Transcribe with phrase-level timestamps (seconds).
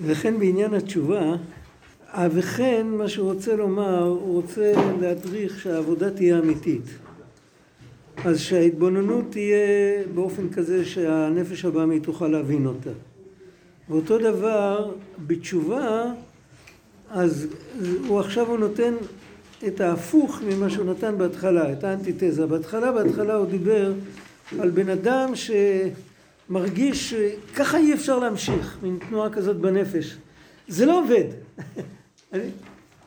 [0.00, 1.36] וכן בעניין התשובה,
[2.30, 6.82] וכן מה שהוא רוצה לומר, הוא רוצה להדריך שהעבודה תהיה אמיתית.
[8.24, 12.90] אז שההתבוננות תהיה באופן כזה שהנפש הבאמית תוכל להבין אותה.
[13.90, 14.92] ואותו דבר
[15.26, 16.04] בתשובה,
[17.10, 17.46] אז
[18.08, 18.94] הוא עכשיו הוא נותן
[19.66, 22.46] את ההפוך ממה שהוא נתן בהתחלה, את האנטיתזה.
[22.46, 23.92] בהתחלה, בהתחלה הוא דיבר
[24.58, 25.36] על בן אדם
[26.48, 30.16] שמרגיש שככה אי אפשר להמשיך, מין תנועה כזאת בנפש.
[30.68, 31.24] זה לא עובד.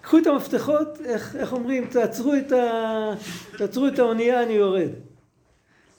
[0.02, 3.14] קחו את המפתחות, איך, איך אומרים, תעצרו את, ה...
[3.58, 4.90] תעצרו את האונייה, אני יורד.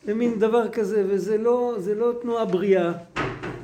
[0.07, 2.93] זה מין דבר כזה, וזה לא, זה לא תנועה בריאה,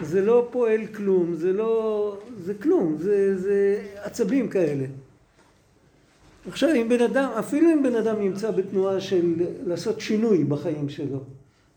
[0.02, 2.16] זה לא פועל כלום, זה לא...
[2.44, 4.84] זה כלום, זה, זה עצבים כאלה.
[6.48, 9.34] עכשיו, אם בן אדם, אפילו אם בן אדם נמצא בתנועה של
[9.66, 11.20] לעשות שינוי בחיים שלו,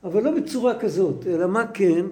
[0.03, 2.05] אבל לא בצורה כזאת, אלא מה כן?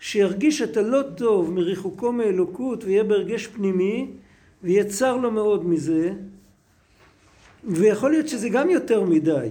[0.00, 4.10] שירגיש את הלא טוב מריחוקו מאלוקות ויהיה בהרגש פנימי
[4.62, 6.12] ויהיה צר לו מאוד מזה
[7.64, 9.48] ויכול להיות שזה גם יותר מדי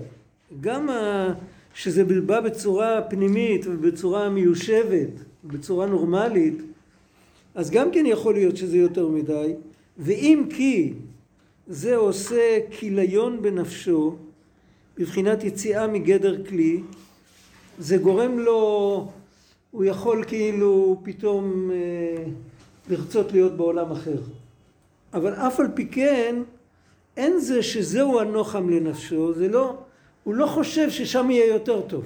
[0.62, 0.90] גם.
[1.78, 5.10] שזה בא בצורה פנימית ובצורה מיושבת
[5.44, 6.62] בצורה נורמלית
[7.56, 9.54] אז גם כן יכול להיות שזה יותר מדי
[9.98, 10.94] ואם כי
[11.68, 14.16] זה עושה כיליון בנפשו
[14.98, 16.82] בבחינת יציאה מגדר כלי
[17.78, 19.08] זה גורם לו
[19.72, 22.24] הוא יכול כאילו פתאום אה,
[22.90, 24.18] לרצות להיות בעולם אחר.
[25.14, 26.36] אבל אף על פי כן,
[27.18, 29.78] אין זה שזהו הנוחם לנפשו, זה לא,
[30.24, 32.06] הוא לא חושב ששם יהיה יותר טוב.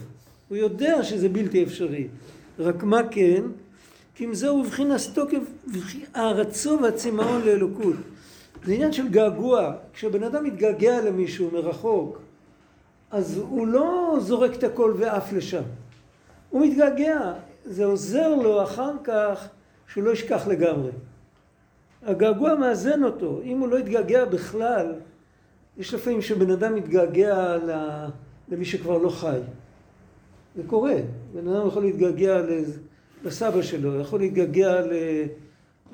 [0.50, 2.08] הוא יודע שזה בלתי אפשרי.
[2.60, 3.44] רק מה כן?
[4.16, 5.42] כי אם זהו בבחינת תוקף
[6.14, 7.96] הערצו והצמאון לאלוקות.
[8.66, 9.74] זה עניין של געגוע.
[9.94, 12.20] כשבן אדם מתגעגע למישהו מרחוק,
[13.12, 15.64] אז הוא לא זורק את הכל ועף לשם.
[16.50, 17.34] הוא מתגעגע.
[17.66, 19.48] זה עוזר לו אחר כך
[19.88, 20.92] שהוא לא ישכח לגמרי.
[22.04, 23.42] הגעגוע מאזן אותו.
[23.44, 24.94] אם הוא לא יתגעגע בכלל,
[25.78, 27.58] יש לפעמים שבן אדם מתגעגע
[28.50, 29.40] למי שכבר לא חי.
[30.56, 30.96] זה קורה.
[31.34, 32.42] בן אדם יכול להתגעגע
[33.24, 34.82] לסבא שלו, יכול להתגעגע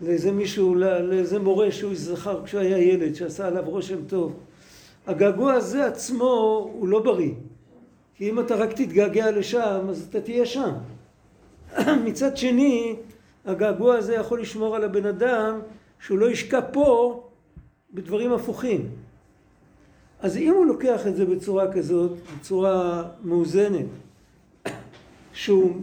[0.01, 4.39] לאיזה מישהו, לאיזה מורה שהוא זכר כשהוא היה ילד, שעשה עליו רושם טוב.
[5.07, 7.33] הגעגוע הזה עצמו הוא לא בריא.
[8.15, 10.73] כי אם אתה רק תתגעגע לשם, אז אתה תהיה שם.
[12.05, 12.95] מצד שני,
[13.45, 15.59] הגעגוע הזה יכול לשמור על הבן אדם
[15.99, 17.23] שהוא לא ישקע פה
[17.93, 18.89] בדברים הפוכים.
[20.21, 23.85] אז אם הוא לוקח את זה בצורה כזאת, בצורה מאוזנת,
[25.33, 25.81] שהוא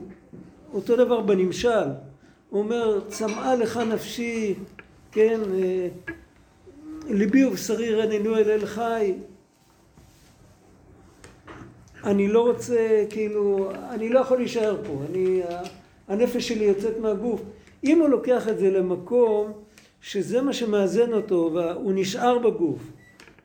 [0.72, 1.88] אותו דבר בנמשל,
[2.50, 4.54] הוא אומר, צמאה לך נפשי,
[5.12, 5.40] כן,
[7.06, 9.14] ליבי ובשרי רננו אל אל חי,
[12.04, 15.42] אני לא רוצה, כאילו, אני לא יכול להישאר פה, אני,
[16.08, 17.42] הנפש שלי יוצאת מהגוף.
[17.84, 19.52] אם הוא לוקח את זה למקום
[20.00, 22.80] שזה מה שמאזן אותו, והוא נשאר בגוף,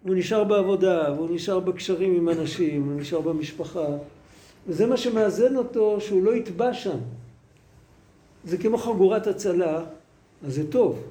[0.03, 3.87] הוא נשאר בעבודה, והוא נשאר בקשרים עם אנשים, הוא נשאר במשפחה,
[4.67, 6.97] וזה מה שמאזן אותו שהוא לא יטבע שם.
[8.43, 9.83] זה כמו חגורת הצלה,
[10.47, 11.03] אז זה טוב.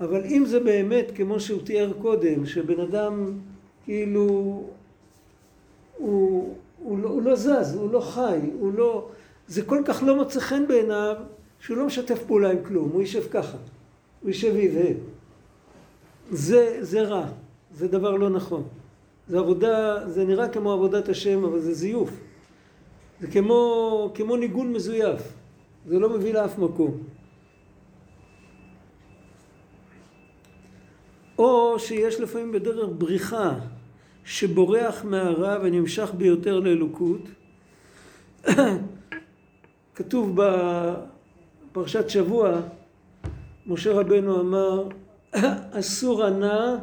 [0.00, 3.32] אבל אם זה באמת, כמו שהוא תיאר קודם, שבן אדם
[3.84, 4.22] כאילו
[5.96, 9.08] הוא, הוא, לא, הוא לא זז, הוא לא חי, הוא לא...
[9.48, 11.16] זה כל כך לא מוצא חן בעיניו,
[11.60, 13.56] שהוא לא משתף פעולה עם כלום, הוא יישב ככה,
[14.22, 14.92] הוא יישב ויבהה.
[16.30, 17.26] זה, זה רע,
[17.74, 18.62] זה דבר לא נכון.
[19.28, 22.10] זה עבודה, זה נראה כמו עבודת השם, אבל זה זיוף.
[23.20, 25.20] זה כמו, כמו ניגון מזויף,
[25.86, 26.98] זה לא מביא לאף מקום.
[31.38, 33.58] או שיש לפעמים בדרך בריחה
[34.24, 37.20] שבורח מהרע ונמשך ביותר לאלוקות.
[39.96, 40.36] כתוב
[41.72, 42.60] בפרשת שבוע,
[43.66, 44.88] משה רבנו אמר,
[45.78, 46.78] אסור ענה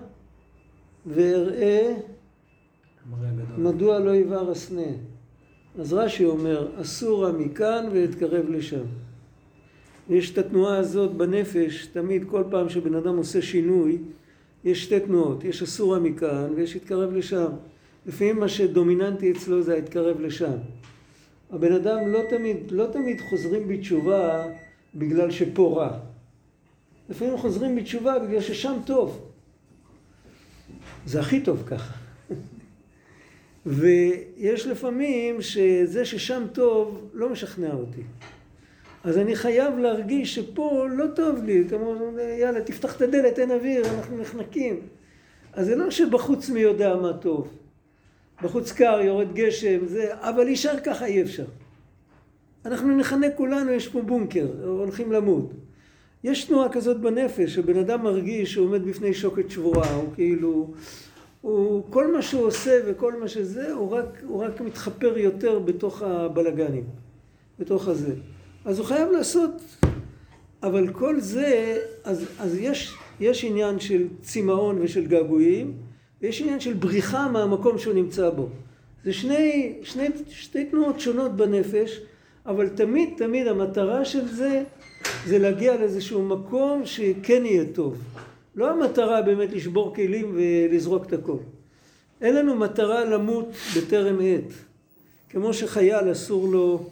[1.06, 1.96] ואראה
[3.58, 4.92] מדוע לא יבער הסנה.
[5.80, 8.84] אז רש"י אומר, אסורה מכאן ואתקרב לשם.
[10.10, 13.98] יש את התנועה הזאת בנפש, תמיד כל פעם שבן אדם עושה שינוי,
[14.66, 17.50] יש שתי תנועות, יש אסורה מכאן ויש התקרב לשם.
[18.06, 20.58] לפעמים מה שדומיננטי אצלו זה ההתקרב לשם.
[21.52, 24.46] הבן אדם לא תמיד, לא תמיד חוזרים בתשובה
[24.96, 26.00] בגלל שפה רע.
[27.10, 29.30] לפעמים חוזרים בתשובה בגלל ששם טוב.
[31.06, 31.94] זה הכי טוב ככה.
[33.66, 38.02] ויש לפעמים שזה ששם טוב לא משכנע אותי.
[39.04, 41.96] אז אני חייב להרגיש שפה לא טוב לי, כמו
[42.40, 44.80] יאללה תפתח את הדלת אין אוויר אנחנו נחנקים.
[45.54, 47.48] אז זה לא שבחוץ מי יודע מה טוב.
[48.44, 51.46] בחוץ קר, יורד גשם, זה, אבל להישאר ככה אי אפשר.
[52.66, 55.52] אנחנו נחנק כולנו, יש פה בונקר, הולכים למות.
[56.24, 60.74] יש תנועה כזאת בנפש, שבן אדם מרגיש שהוא עומד בפני שוקת שבורה, הוא כאילו,
[61.42, 66.02] הוא, כל מה שהוא עושה וכל מה שזה, הוא רק, הוא רק מתחפר יותר בתוך
[66.02, 66.84] הבלגנים,
[67.60, 68.14] בתוך הזה.
[68.66, 69.52] אז הוא חייב לעשות,
[70.64, 75.74] אבל כל זה, אז, אז יש, יש עניין של צמאון ושל געגועים,
[76.22, 78.50] ויש עניין של בריחה מהמקום שהוא נמצא בו.
[79.06, 82.00] זה שני, שני, שתי תנועות שונות בנפש,
[82.46, 84.64] אבל תמיד תמיד המטרה של זה
[85.26, 87.98] זה להגיע לאיזשהו מקום שכן יהיה טוב.
[88.56, 91.38] לא המטרה באמת לשבור כלים ולזרוק את הכל.
[92.22, 94.54] אין לנו מטרה למות בטרם עת.
[95.30, 96.90] כמו שחייל אסור לו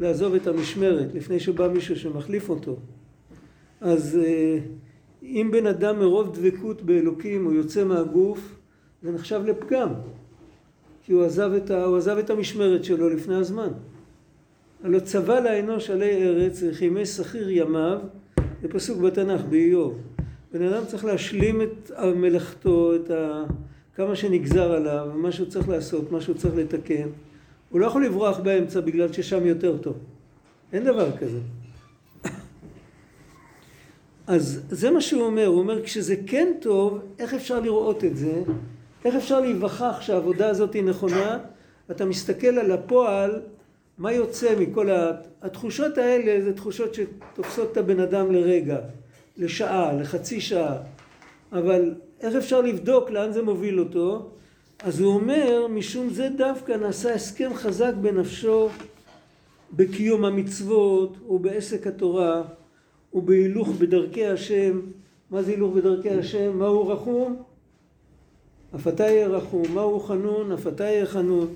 [0.00, 2.76] לעזוב את המשמרת לפני שבא מישהו שמחליף אותו.
[3.80, 4.58] אז אה,
[5.22, 8.54] אם בן אדם מרוב דבקות באלוקים הוא יוצא מהגוף,
[9.02, 9.88] זה נחשב לפגם.
[11.04, 13.68] כי הוא עזב את, ה, הוא עזב את המשמרת שלו לפני הזמן.
[14.84, 17.98] הלא צבא לאנוש עלי ארץ וכימי שכיר ימיו,
[18.62, 19.98] זה פסוק בתנ"ך באיוב.
[20.52, 23.44] בן אדם צריך להשלים את מלאכתו, את ה...
[23.94, 27.08] כמה שנגזר עליו, מה שהוא צריך לעשות, מה שהוא צריך לתקן.
[27.70, 29.96] הוא לא יכול לברוח באמצע בגלל ששם יותר טוב.
[30.72, 31.38] אין דבר כזה.
[34.26, 38.42] אז זה מה שהוא אומר, הוא אומר כשזה כן טוב, איך אפשר לראות את זה?
[39.04, 41.38] איך אפשר להיווכח שהעבודה הזאת היא נכונה?
[41.90, 43.42] אתה מסתכל על הפועל,
[43.98, 45.12] מה יוצא מכל ה...
[45.42, 48.78] התחושות האלה זה תחושות שתופסות את הבן אדם לרגע,
[49.36, 50.76] לשעה, לחצי שעה,
[51.52, 54.30] אבל איך אפשר לבדוק לאן זה מוביל אותו?
[54.82, 58.68] אז הוא אומר, משום זה דווקא נעשה הסכם חזק בנפשו
[59.72, 62.42] בקיום המצוות ובעסק התורה
[63.14, 64.80] ובהילוך בדרכי השם.
[65.30, 66.58] מה זה הילוך בדרכי השם?
[66.58, 67.42] מהו רחום?
[68.76, 69.62] אף אתה יהיה רחום.
[69.74, 70.52] מהו חנון?
[70.52, 71.46] אף אתה יהיה חנון.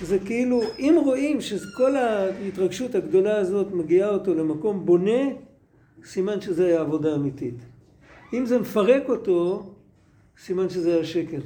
[0.00, 5.22] זה כאילו, אם רואים שכל ההתרגשות הגדולה הזאת מגיעה אותו למקום בונה,
[6.04, 7.54] סימן שזה היה עבודה אמיתית.
[8.34, 9.70] אם זה מפרק אותו,
[10.44, 11.40] סימן שזה היה שקר.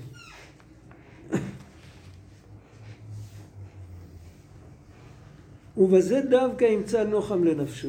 [5.77, 7.89] ובזה דווקא ימצא נוחם לנפשו.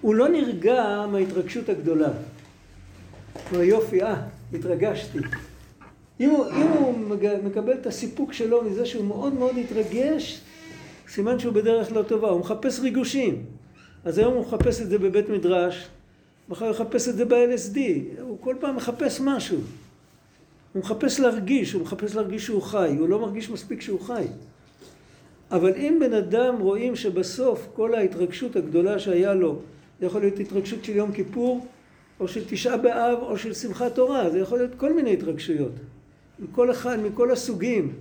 [0.00, 2.10] הוא לא נרגע מההתרגשות הגדולה.
[3.50, 4.22] הוא יופי, אה,
[4.54, 5.18] התרגשתי.
[6.20, 6.98] אם הוא, אם הוא
[7.44, 10.40] מקבל את הסיפוק שלו מזה שהוא מאוד מאוד התרגש,
[11.08, 13.44] סימן שהוא בדרך לא טובה, הוא מחפש ריגושים.
[14.04, 15.88] אז היום הוא מחפש את זה בבית מדרש,
[16.48, 17.78] מחר יחפש את זה ב-LSD,
[18.20, 19.58] הוא כל פעם מחפש משהו.
[20.72, 24.24] הוא מחפש להרגיש, הוא מחפש להרגיש שהוא חי, הוא לא מרגיש מספיק שהוא חי.
[25.50, 29.58] אבל אם בן אדם רואים שבסוף כל ההתרגשות הגדולה שהיה לו,
[30.00, 31.66] זה יכול להיות התרגשות של יום כיפור,
[32.20, 35.72] או של תשעה באב, או של שמחת תורה, זה יכול להיות כל מיני התרגשויות.
[36.38, 37.92] מכל אחד, מכל הסוגים.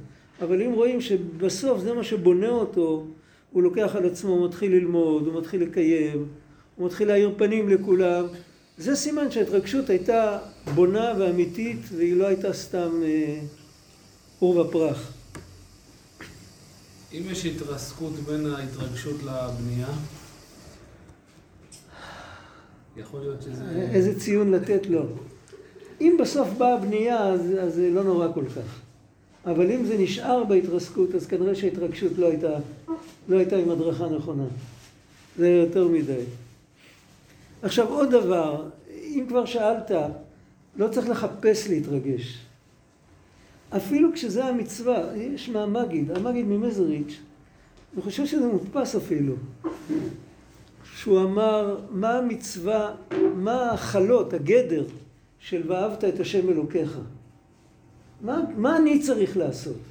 [0.42, 3.06] אבל אם רואים שבסוף זה מה שבונה אותו,
[3.52, 6.26] הוא לוקח על עצמו, הוא מתחיל ללמוד, הוא מתחיל לקיים,
[6.76, 8.26] הוא מתחיל להאיר פנים לכולם,
[8.78, 10.40] זה סימן שההתרגשות הייתה
[10.74, 13.40] בונה ואמיתית, והיא לא הייתה סתם אה,
[14.40, 15.14] עור ופרח.
[17.14, 19.88] אם יש התרסקות בין ההתרגשות לבנייה,
[22.98, 23.64] יכול להיות שזה...
[23.94, 25.06] איזה ציון לתת לו.
[26.02, 28.80] אם בסוף באה הבנייה, אז, אז זה לא נורא כל כך.
[29.46, 32.58] אבל אם זה נשאר בהתרסקות, אז כנראה שההתרגשות לא הייתה,
[33.30, 34.46] לא הייתה עם הדרכה נכונה.
[35.38, 36.24] זה יותר מדי.
[37.66, 39.92] עכשיו עוד דבר, אם כבר שאלת,
[40.76, 42.42] לא צריך לחפש להתרגש.
[43.76, 47.20] אפילו כשזה המצווה, יש מהמגיד, המגיד ממזריץ',
[47.94, 49.34] אני חושב שזה מודפס אפילו,
[50.96, 52.96] שהוא אמר מה המצווה,
[53.36, 54.84] מה החלות, הגדר
[55.40, 56.98] של ואהבת את השם אלוקיך.
[58.22, 59.82] מה, מה אני צריך לעשות?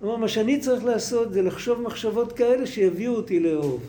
[0.00, 3.82] כלומר, מה שאני צריך לעשות זה לחשוב מחשבות כאלה שיביאו אותי לאהוב.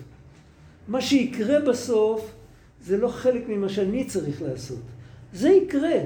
[0.87, 2.38] מה שיקרה בסוף
[2.81, 4.81] זה לא חלק ממה שאני צריך לעשות.
[5.33, 5.99] זה יקרה.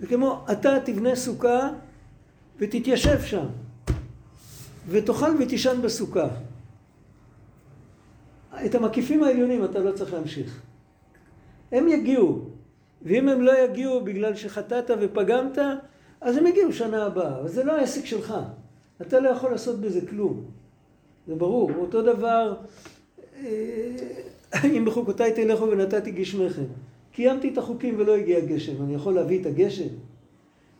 [0.00, 1.70] זה כמו, אתה תבנה סוכה
[2.58, 3.46] ותתיישב שם,
[4.88, 6.28] ותאכל ותישן בסוכה.
[8.66, 10.60] את המקיפים העליונים אתה לא צריך להמשיך.
[11.72, 12.44] הם יגיעו,
[13.02, 15.58] ואם הם לא יגיעו בגלל שחטאת ופגמת,
[16.20, 18.34] אז הם יגיעו שנה הבאה, אבל זה לא העסק שלך.
[19.02, 20.44] אתה לא יכול לעשות בזה כלום.
[21.26, 21.70] זה ברור.
[21.78, 22.54] אותו דבר,
[23.36, 23.96] אה,
[24.64, 26.64] אם בחוקותיי תלכו ונתתי גשמכם.
[27.12, 29.88] קיימתי את החוקים ולא הגיע גשם, אני יכול להביא את הגשם?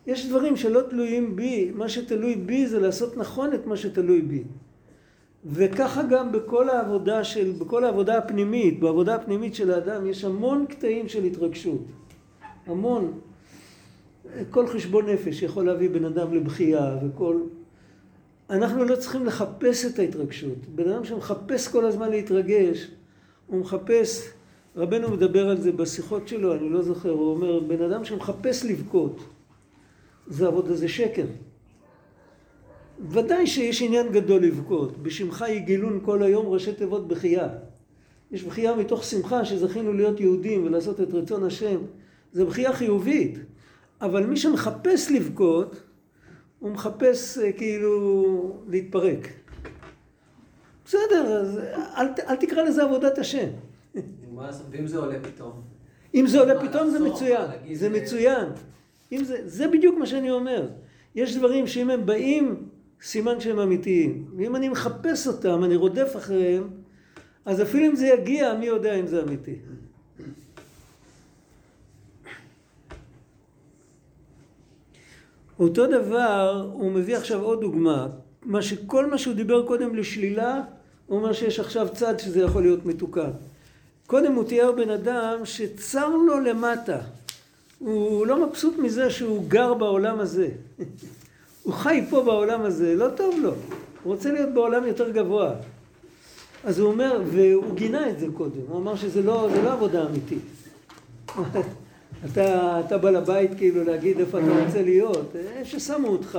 [0.07, 4.43] יש דברים שלא תלויים בי, מה שתלוי בי זה לעשות נכון את מה שתלוי בי.
[5.47, 11.09] וככה גם בכל העבודה של, בכל העבודה הפנימית, בעבודה הפנימית של האדם יש המון קטעים
[11.09, 11.85] של התרגשות.
[12.67, 13.13] המון.
[14.51, 17.41] כל חשבון נפש יכול להביא בן אדם לבכייה וכל...
[18.51, 20.59] אנחנו לא צריכים לחפש את ההתרגשות.
[20.75, 22.91] בן אדם שמחפש כל הזמן להתרגש,
[23.49, 24.29] הוא מחפש
[24.77, 29.25] רבנו מדבר על זה בשיחות שלו, אני לא זוכר, הוא אומר, בן אדם שמחפש לבכות,
[30.27, 31.27] זה עבודה, זה שקר.
[33.11, 35.03] ודאי שיש עניין גדול לבכות.
[35.03, 37.49] בשמך יגילון כל היום ראשי תיבות בחייה.
[38.31, 41.79] יש בחייה מתוך שמחה שזכינו להיות יהודים ולעשות את רצון השם.
[42.33, 43.39] זה בחייה חיובית.
[44.01, 45.83] אבל מי שמחפש לבכות,
[46.59, 49.29] הוא מחפש אה, כאילו להתפרק.
[50.89, 51.59] בסדר, אז
[51.97, 53.49] אל, אל תקרא לזה עבודת השם.
[54.71, 55.53] ואם זה עולה פתאום?
[56.15, 58.49] אם זה עולה פתאום זה מצוין, זה מצוין.
[59.23, 60.69] זה, זה בדיוק מה שאני אומר.
[61.15, 62.69] יש דברים שאם הם באים,
[63.03, 64.31] סימן שהם אמיתיים.
[64.37, 66.71] ואם אני מחפש אותם, אני רודף אחריהם,
[67.45, 69.57] אז אפילו אם זה יגיע, מי יודע אם זה אמיתי.
[75.59, 78.09] אותו דבר, הוא מביא עכשיו עוד דוגמה.
[78.43, 80.63] מה שכל מה שהוא דיבר קודם לשלילה,
[81.09, 83.31] הוא אומר שיש עכשיו צד שזה יכול להיות מתוקן.
[84.07, 86.99] קודם הוא תיאר בן אדם שצר לו למטה.
[87.79, 90.49] הוא לא מבסוט מזה שהוא גר בעולם הזה.
[91.63, 93.51] הוא חי פה בעולם הזה, לא טוב לו.
[94.03, 95.55] הוא רוצה להיות בעולם יותר גבוה.
[96.65, 100.43] אז הוא אומר, והוא גינה את זה קודם, הוא אמר שזה לא, לא עבודה אמיתית.
[102.25, 106.39] אתה, אתה בא לבית כאילו להגיד איפה אתה רוצה להיות, איפה ששמו אותך,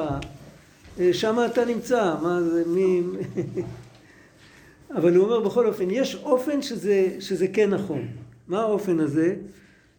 [1.11, 3.01] שם אתה נמצא, מה זה, מי...
[4.95, 8.07] אבל הוא אומר בכל אופן, יש אופן שזה, שזה כן נכון.
[8.47, 9.35] מה האופן הזה?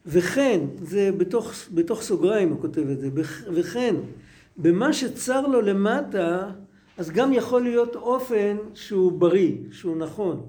[0.06, 3.08] וכן, זה בתוך, בתוך סוגריים הוא כותב את זה,
[3.52, 3.94] וכן,
[4.56, 6.50] במה שצר לו למטה,
[6.98, 10.46] אז גם יכול להיות אופן שהוא בריא, שהוא נכון.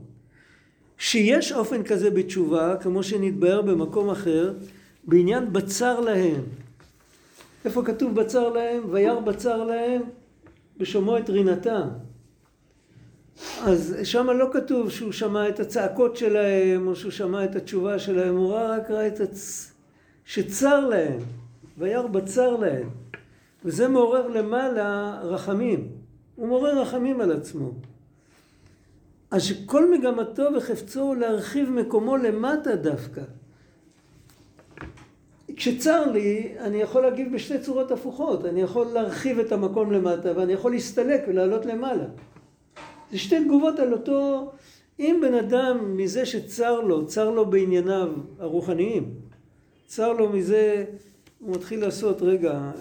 [0.98, 4.54] שיש אופן כזה בתשובה, כמו שנתבהר במקום אחר,
[5.04, 6.42] בעניין בצר להם.
[7.66, 8.84] איפה כתוב בצר להם?
[8.92, 10.02] וירא בצר להם
[10.78, 11.88] בשומעו את רינתם.
[13.62, 18.38] אז שם לא כתוב שהוא שמע את הצעקות שלהם, או שהוא שמע את התשובה שלהם,
[18.38, 19.72] הוא רק ראה את הצ...
[20.26, 21.20] שצר להם,
[21.78, 22.90] וירא בצר להם.
[23.66, 25.88] וזה מעורר למעלה רחמים.
[26.36, 27.72] הוא מעורר רחמים על עצמו.
[29.32, 33.22] אז שכל מגמתו וחפצו הוא להרחיב מקומו למטה דווקא.
[35.56, 38.46] כשצר לי, אני יכול להגיב בשתי צורות הפוכות.
[38.46, 42.06] אני יכול להרחיב את המקום למטה, ואני יכול להסתלק ולעלות למעלה.
[43.12, 44.52] זה שתי תגובות על אותו...
[45.02, 49.14] אם בן אדם מזה שצר לו, צר לו בענייניו הרוחניים,
[49.86, 50.86] צר לו מזה,
[51.40, 52.72] הוא מתחיל לעשות, רגע,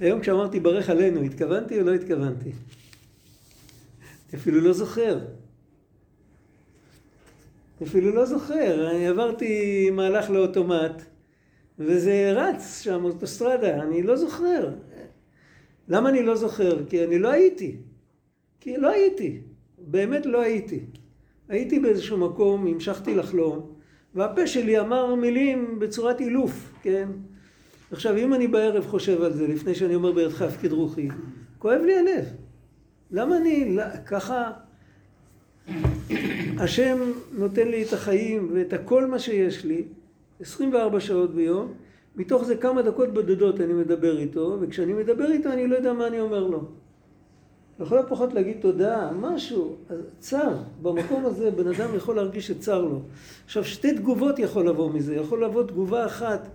[0.00, 2.52] היום כשאמרתי ברך עלינו, התכוונתי או לא התכוונתי?
[4.34, 5.18] אפילו לא זוכר.
[7.82, 8.90] אפילו לא זוכר.
[8.90, 11.02] אני עברתי מהלך לאוטומט,
[11.78, 14.70] וזה רץ שם, אוטוסטרדה, אני לא זוכר.
[15.88, 16.86] למה אני לא זוכר?
[16.88, 17.76] כי אני לא הייתי.
[18.60, 19.40] כי לא הייתי.
[19.78, 20.80] באמת לא הייתי.
[21.48, 23.72] הייתי באיזשהו מקום, המשכתי לחלום,
[24.14, 27.08] והפה שלי אמר מילים בצורת אילוף, כן?
[27.92, 31.08] עכשיו, אם אני בערב חושב על זה, לפני שאני אומר בידך הפקיד רוחי,
[31.58, 32.24] כואב לי הלב.
[33.10, 34.50] למה אני לא, ככה...
[36.58, 36.98] השם
[37.32, 39.84] נותן לי את החיים ואת הכל מה שיש לי,
[40.40, 41.72] 24 שעות ביום,
[42.16, 46.06] מתוך זה כמה דקות בודדות אני מדבר איתו, וכשאני מדבר איתו אני לא יודע מה
[46.06, 46.68] אני אומר לו.
[47.80, 49.76] לכל הפחות להגיד תודה, משהו,
[50.18, 53.00] צר, במקום הזה בן אדם יכול להרגיש שצר לו.
[53.44, 56.48] עכשיו, שתי תגובות יכול לבוא מזה, יכול לבוא תגובה אחת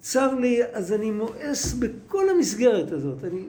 [0.00, 3.24] צר לי, אז אני מואס בכל המסגרת הזאת.
[3.24, 3.42] אני...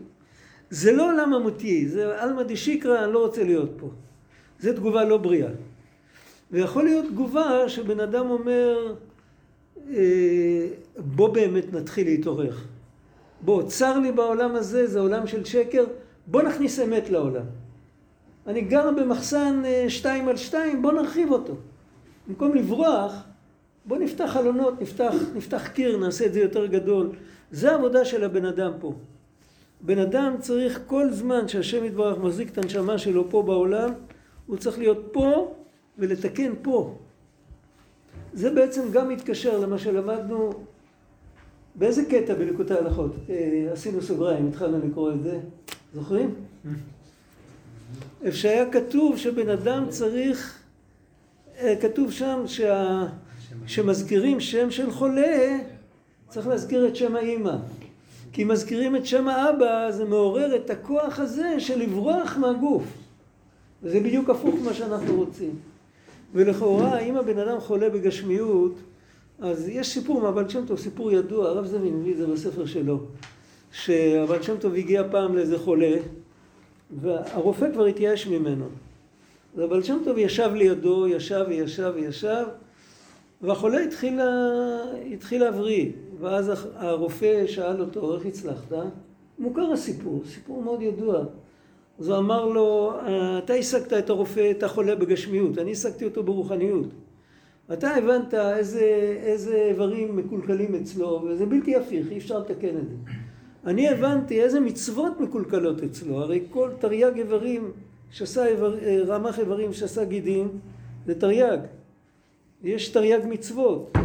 [0.69, 3.89] זה לא עולם אמותי, זה עלמא דשיקרא, אני לא רוצה להיות פה.
[4.59, 5.49] זו תגובה לא בריאה.
[6.51, 8.95] ויכול להיות תגובה שבן אדם אומר,
[9.93, 10.67] אה,
[10.97, 12.53] בוא באמת נתחיל להתעורר.
[13.41, 15.85] בוא, צר לי בעולם הזה, זה עולם של שקר,
[16.31, 17.45] בוא נכניס אמת לעולם.
[18.47, 21.55] אני גר במחסן אה, שתיים על שתיים, בוא נרחיב אותו.
[22.27, 23.13] במקום לברוח,
[23.85, 27.11] בוא נפתח חלונות, נפתח, נפתח קיר, נעשה את זה יותר גדול.
[27.51, 28.93] זה העבודה של הבן אדם פה.
[29.81, 33.89] בן אדם צריך כל זמן שהשם יתברך מחזיק את הנשמה שלו פה בעולם,
[34.47, 35.55] הוא צריך להיות פה
[35.97, 36.97] ולתקן פה.
[38.33, 40.53] זה בעצם גם מתקשר למה שלמדנו,
[41.75, 43.11] באיזה קטע בליקוטי ההלכות?
[43.29, 45.39] אה, עשינו סוגריים, התחלנו לקרוא את זה,
[45.93, 46.35] זוכרים?
[48.23, 50.59] איפה שהיה כתוב שבן אדם צריך,
[51.57, 53.05] אה, כתוב שם שה...
[53.65, 55.57] כשמזכירים שם של חולה,
[56.29, 57.55] צריך להזכיר את שם האימא.
[58.33, 62.83] כי מזכירים את שם האבא, זה מעורר את הכוח הזה של לברוח מהגוף.
[63.83, 65.55] וזה בדיוק הפוך ממה שאנחנו רוצים.
[66.33, 68.75] ולכאורה, אם הבן אדם חולה בגשמיות,
[69.39, 72.99] אז יש סיפור מהבעל שם טוב, סיפור ידוע, הרב זמין מביא את זה בספר שלו,
[73.71, 75.95] שהבעל שם טוב הגיע פעם לאיזה חולה,
[77.01, 78.65] והרופא כבר התייאש ממנו.
[79.55, 82.45] אז הבעל שם טוב ישב לידו, ישב וישב וישב,
[83.41, 84.19] והחולה התחיל,
[85.13, 88.73] התחיל להבריא, ואז הרופא שאל אותו, איך הצלחת?
[89.39, 91.23] מוכר הסיפור, סיפור מאוד ידוע.
[91.99, 92.93] אז הוא אמר לו,
[93.37, 96.87] אתה השגת את הרופא, את החולה בגשמיות, אני השגתי אותו ברוחניות.
[97.73, 103.11] אתה הבנת איזה, איזה איברים מקולקלים אצלו, וזה בלתי הפיך, אי אפשר לתקן את זה.
[103.65, 107.71] אני הבנתי איזה מצוות מקולקלות אצלו, הרי כל תרי"ג איברים
[108.11, 110.59] שעשה איבר, רמ"ח איברים שעשה גידים,
[111.05, 111.57] זה תרי"ג.
[112.63, 113.97] יש תרי"ג מצוות,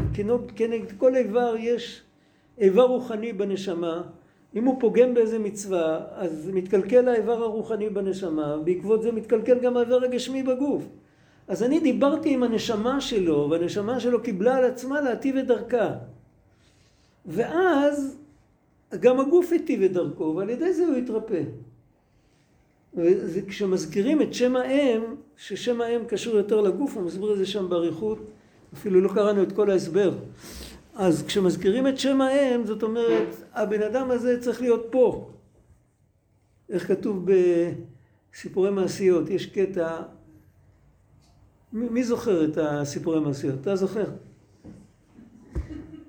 [0.57, 2.03] כנגד כל איבר יש
[2.59, 4.03] איבר רוחני בנשמה,
[4.57, 10.05] אם הוא פוגם באיזה מצווה, אז מתקלקל האיבר הרוחני בנשמה, בעקבות זה מתקלקל גם האיבר
[10.05, 10.83] הגשמי בגוף.
[11.49, 15.91] אז אני דיברתי עם הנשמה שלו, והנשמה שלו קיבלה על עצמה להטיב את דרכה.
[17.27, 18.19] ואז
[19.01, 21.43] גם הגוף היטיב את דרכו, ועל ידי זה הוא התרפא.
[22.95, 25.03] וכשמזכירים את שם האם,
[25.37, 28.19] ששם האם קשור יותר לגוף, הוא מסביר את זה שם באריכות,
[28.75, 30.15] אפילו לא קראנו את כל ההסבר.
[30.95, 35.31] אז כשמזכירים את שם האם, זאת אומרת, הבן אדם הזה צריך להיות פה.
[36.71, 37.27] איך כתוב
[38.33, 40.03] בסיפורי מעשיות, יש קטע,
[41.73, 43.55] מי, זוכר את הסיפורי מעשיות?
[43.61, 44.05] אתה זוכר?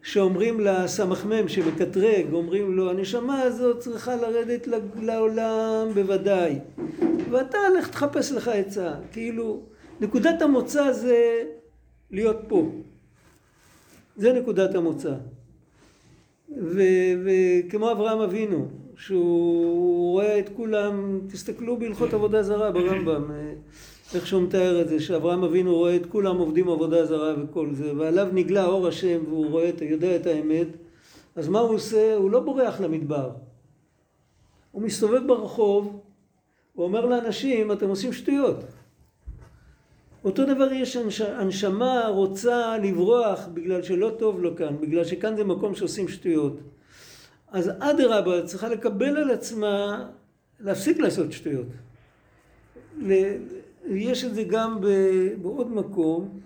[0.06, 4.68] שאומרים לסמ"ם שמקטרג, אומרים לו, הנשמה הזאת צריכה לרדת
[5.02, 6.60] לעולם בוודאי.
[7.30, 8.94] ואתה הולך תחפש לך עצה.
[9.12, 9.62] כאילו,
[10.02, 11.44] נקודת המוצא זה
[12.12, 12.72] להיות פה.
[14.18, 15.14] זה נקודת המוצא.
[17.26, 23.32] וכמו אברהם אבינו, שהוא רואה את כולם, תסתכלו בהלכות עבודה זרה ברמב"ם,
[24.14, 27.92] איך שהוא מתאר את זה, שאברהם אבינו רואה את כולם עובדים עבודה זרה וכל זה,
[27.98, 30.68] ועליו נגלה אור השם והוא רואה, יודע את האמת,
[31.36, 32.16] אז מה הוא עושה?
[32.16, 33.32] הוא לא בורח למדבר.
[34.72, 36.00] הוא מסתובב ברחוב,
[36.74, 38.56] הוא אומר לאנשים, אתם עושים שטויות.
[40.26, 45.76] אותו דבר יש הנשמה רוצה לברוח בגלל שלא טוב לו כאן, בגלל שכאן זה מקום
[45.76, 46.60] שעושים שטויות.
[47.52, 50.06] אז אדרבה צריכה לקבל על עצמה
[50.60, 51.68] להפסיק לעשות שטויות.
[53.88, 54.82] יש את זה גם
[55.42, 56.40] בעוד מקום,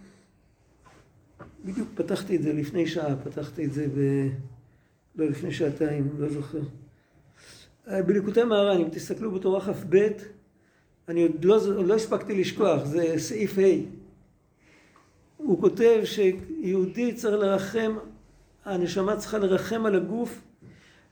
[1.66, 4.30] בדיוק פתחתי את זה לפני שעה, פתחתי את זה ב...
[5.16, 6.62] לא לפני שעתיים, לא זוכר.
[7.88, 10.08] בליקוטי מהר"ן, אם תסתכלו בתורה כ"ב,
[11.08, 14.00] אני עוד לא, לא הספקתי לשכוח, זה סעיף ה'.
[15.38, 17.96] הוא כותב שיהודי צריך לרחם,
[18.66, 20.42] הנשמה צריכה לרחם על הגוף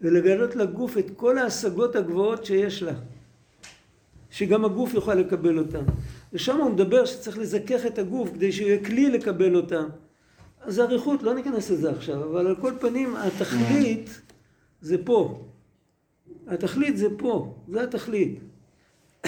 [0.02, 2.94] ולגלות לגוף את כל ההשגות הגבוהות שיש לה.
[4.32, 5.84] שגם הגוף יוכל לקבל אותן.
[6.34, 9.86] ושם הוא מדבר שצריך לזכך את הגוף כדי שיהיה כלי לקבל אותן.
[10.62, 14.22] אז זה אריכות, לא ניכנס לזה עכשיו, אבל על כל פנים התכלית
[14.82, 15.46] זה פה.
[16.48, 18.40] התכלית זה פה, זה התכלית.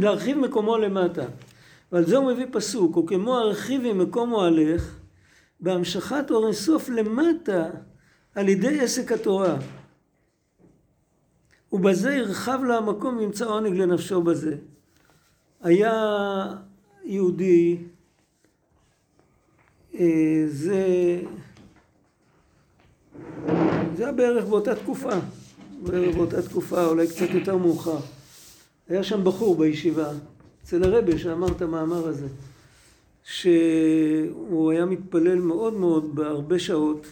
[0.00, 1.24] להרחיב מקומו למטה.
[1.92, 4.98] ועל זה הוא מביא פסוק, וכמו הרחיבי מקומו הלך,
[5.60, 7.70] בהמשכת אור אינסוף למטה
[8.34, 9.56] על ידי עסק התורה.
[11.72, 14.56] ובזה ירחב לו המקום וימצא עונג לנפשו בזה.
[15.62, 15.92] היה
[17.04, 17.78] יהודי,
[19.94, 20.86] אה, זה
[23.96, 25.14] זה היה בערך באותה תקופה,
[25.82, 27.98] בערך באותה תקופה, אולי קצת יותר מאוחר.
[28.88, 30.10] היה שם בחור בישיבה,
[30.64, 32.26] אצל הרבה שאמר את המאמר הזה,
[33.24, 37.06] שהוא היה מתפלל מאוד מאוד בהרבה שעות,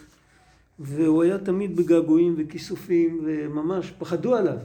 [0.83, 4.59] והוא היה תמיד בגעגועים וכיסופים, וממש פחדו עליו,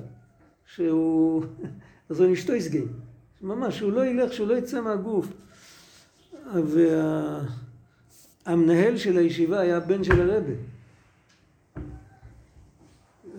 [0.65, 1.43] שהוא...
[2.09, 2.83] אז הוא אשתו יסגי,
[3.41, 5.27] ממש, שהוא לא ילך, שהוא לא יצא מהגוף.
[8.45, 10.53] והמנהל של הישיבה היה הבן של הרבה.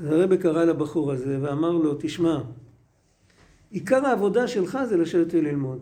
[0.02, 2.38] הרבי קרא לבחור הזה ואמר לו, תשמע,
[3.70, 5.80] עיקר העבודה שלך זה לשבת וללמוד.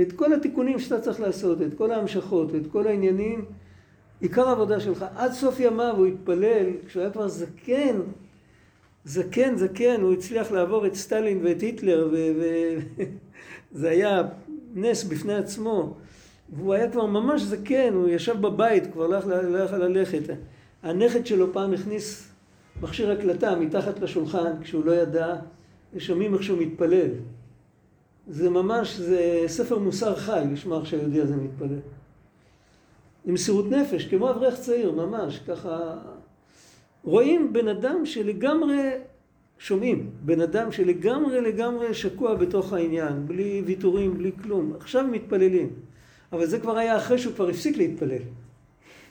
[0.00, 3.44] את כל התיקונים שאתה צריך לעשות, את כל ההמשכות, את כל העניינים,
[4.22, 5.04] עיקר העבודה שלך.
[5.16, 8.00] עד סוף ימיו הוא התפלל, כשהוא היה כבר זקן,
[9.04, 12.10] זקן, זקן, הוא הצליח לעבור את סטלין ואת היטלר,
[13.72, 14.22] וזה היה
[14.74, 15.96] נס בפני עצמו.
[16.56, 20.34] והוא היה כבר ממש זקן, הוא ישב בבית, כבר לא יכול ללכת.
[20.82, 22.28] הנכד שלו פעם הכניס
[22.82, 25.36] מכשיר הקלטה מתחת לשולחן כשהוא לא ידע,
[25.94, 27.10] ושומעים איך שהוא מתפלל.
[28.28, 31.78] זה ממש, זה ספר מוסר חי לשמוע איך שהיהודי הזה מתפלל.
[33.24, 35.94] עם מסירות נפש, כמו אברך צעיר, ממש, ככה...
[37.04, 38.90] רואים בן אדם שלגמרי
[39.58, 44.72] שומעים, בן אדם שלגמרי לגמרי שקוע בתוך העניין, בלי ויתורים, בלי כלום.
[44.76, 45.70] עכשיו מתפללים.
[46.32, 48.22] אבל זה כבר היה אחרי שהוא כבר הפסיק להתפלל.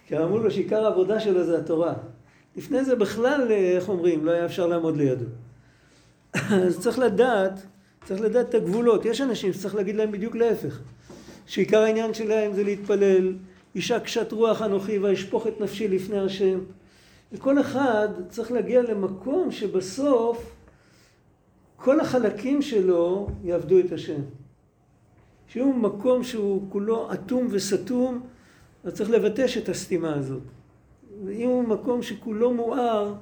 [0.07, 1.93] כי אמרו לו שעיקר העבודה שלו זה התורה.
[2.55, 5.25] לפני זה בכלל, איך אומרים, לא היה אפשר לעמוד לידו.
[6.65, 7.61] אז צריך לדעת
[8.05, 9.05] צריך לדעת את הגבולות.
[9.05, 10.79] יש אנשים שצריך להגיד להם בדיוק להפך.
[11.45, 13.33] שעיקר העניין שלהם זה להתפלל,
[13.75, 16.59] אישה קשת רוח אנוכי ואשפוך את נפשי לפני השם.
[17.31, 20.55] וכל אחד צריך להגיע למקום שבסוף
[21.75, 24.21] כל החלקים שלו יעבדו את השם.
[25.47, 28.21] שהוא מקום שהוא כולו אטום וסתום,
[28.83, 30.41] אז צריך לבטש את הסתימה הזאת.
[31.25, 33.13] ואם הוא מקום שכולו מואר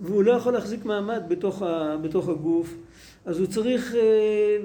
[0.00, 2.74] והוא לא יכול להחזיק מעמד בתוך, ה, בתוך הגוף,
[3.24, 4.56] אז הוא צריך אה,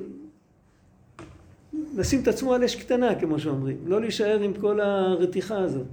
[1.98, 5.86] לשים את עצמו על אש קטנה, כמו שאומרים, לא להישאר עם כל הרתיחה הזאת.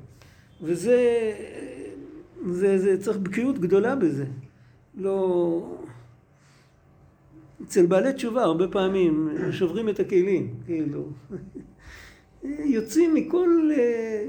[0.62, 1.32] וזה,
[2.46, 4.24] זה, זה צריך בקיאות גדולה בזה.
[4.98, 5.76] לא...
[7.64, 11.04] אצל בעלי תשובה הרבה פעמים שוברים את הכלים, כאילו.
[12.76, 13.70] יוצאים מכל...
[13.76, 14.24] אה,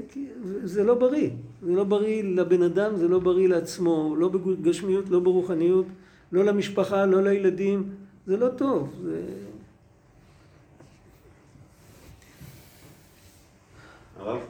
[0.64, 1.30] זה לא בריא.
[1.62, 5.86] זה לא בריא לבן אדם, זה לא בריא לעצמו, לא בגשמיות, לא ברוחניות,
[6.32, 7.88] לא למשפחה, לא לילדים.
[8.26, 8.88] זה לא טוב.
[9.02, 9.22] זה...
[14.24, 14.40] הרב?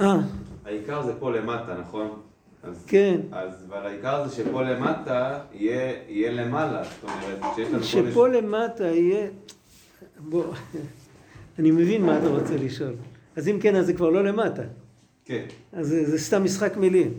[0.00, 0.20] אה.
[0.64, 2.20] העיקר זה פה למטה, נכון?
[2.62, 3.20] אז, כן.
[3.32, 8.28] אז, אבל העיקר זה שפה למטה יהיה, יהיה למעלה, זאת אומרת, שיש לנו שפה פה...
[8.28, 9.26] למטה יהיה...
[10.18, 10.44] בוא,
[11.58, 12.94] אני מבין מה אתה רוצה לשאול.
[13.36, 14.62] אז אם כן, אז זה כבר לא למטה.
[15.24, 15.44] כן.
[15.72, 17.14] אז זה, זה סתם משחק מילים.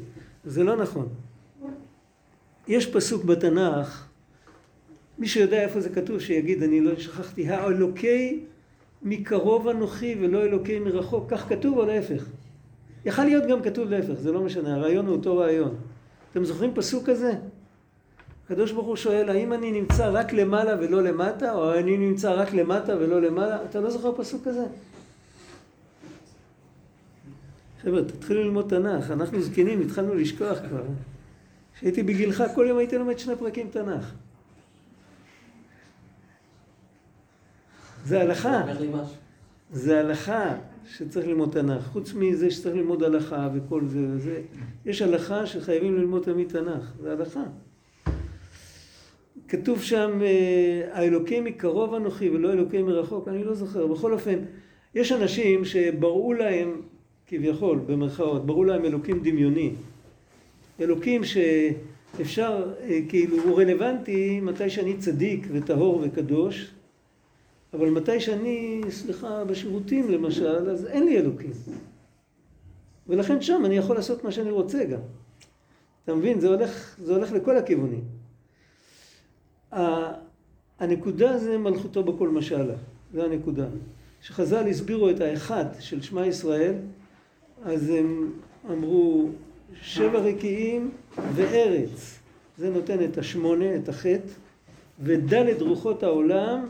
[0.46, 1.08] זה לא נכון.
[2.68, 4.08] יש פסוק בתנ"ך,
[5.18, 8.40] מי שיודע איפה זה כתוב, שיגיד, אני לא שכחתי, האלוקי
[9.04, 12.26] מקרוב אנוכי ולא אלוקי מרחוק, כך כתוב או להפך?
[13.06, 15.76] יכל להיות גם כתוב להפך, זה לא משנה, הרעיון הוא אותו רעיון.
[16.32, 17.34] אתם זוכרים פסוק כזה?
[18.46, 22.54] הקדוש ברוך הוא שואל, האם אני נמצא רק למעלה ולא למטה, או אני נמצא רק
[22.54, 23.58] למטה ולא למעלה?
[23.70, 24.66] אתה לא זוכר פסוק כזה?
[27.84, 30.84] חבר'ה, תתחילו ללמוד תנ"ך, אנחנו זקנים, התחלנו לשכוח כבר.
[31.76, 34.14] כשהייתי בגילך, כל יום הייתי לומד שני פרקים תנ"ך.
[38.06, 38.64] זה הלכה.
[39.72, 40.56] זה הלכה
[40.90, 41.88] שצריך ללמוד תנ"ך.
[41.88, 44.42] חוץ מזה שצריך ללמוד הלכה וכל זה וזה,
[44.86, 46.94] יש הלכה שחייבים ללמוד תמיד תנ"ך.
[47.02, 47.44] זה הלכה.
[49.48, 53.88] כתוב שם, אה, האלוקים מקרוב אנוכי ולא אלוקים מרחוק, אני לא זוכר.
[53.88, 54.40] בכל אופן,
[54.96, 56.82] יש אנשים שבראו להם,
[57.28, 59.72] כביכול, במרכאות, בראו להם אלוקים דמיוני.
[60.82, 66.72] אלוקים שאפשר, אה, כאילו, הוא רלוונטי מתי שאני צדיק וטהור וקדוש,
[67.74, 71.52] אבל מתי שאני, סליחה, בשירותים למשל, אז אין לי אלוקים.
[73.08, 75.00] ולכן שם אני יכול לעשות מה שאני רוצה גם.
[76.04, 76.40] אתה מבין?
[76.40, 78.04] זה הולך, זה הולך לכל הכיוונים.
[80.80, 82.76] הנקודה זה מלכותו בכל משלה.
[83.14, 83.66] זה הנקודה.
[84.22, 86.76] כשחז"ל הסבירו את האחד של שמע ישראל,
[87.64, 88.32] אז הם
[88.70, 89.30] אמרו
[89.82, 90.92] שבע רקיעים
[91.36, 92.20] וארץ.
[92.58, 94.32] זה נותן את השמונה, את החטא,
[95.00, 96.68] ודלת רוחות העולם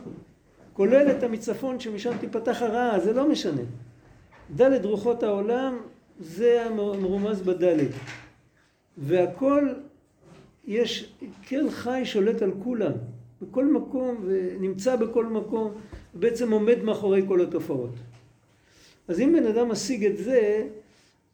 [0.72, 3.62] כולל את המצפון שמשם תיפתח הרעה, זה לא משנה.
[4.56, 5.78] דלת רוחות העולם
[6.20, 7.90] זה המרומז בדלת.
[8.98, 9.68] והכל,
[10.66, 11.12] יש
[11.48, 12.92] קרן חי שולט על כולם,
[13.42, 15.72] בכל מקום ונמצא בכל מקום,
[16.14, 17.94] ובעצם עומד מאחורי כל התופעות.
[19.08, 20.66] אז אם בן אדם משיג את זה,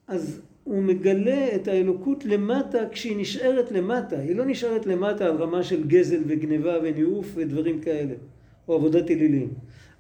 [0.09, 4.19] אז הוא מגלה את האלוקות למטה כשהיא נשארת למטה.
[4.19, 8.15] היא לא נשארת למטה על רמה של גזל וגניבה וניאוף ודברים כאלה.
[8.69, 9.55] או עבודת אלילים.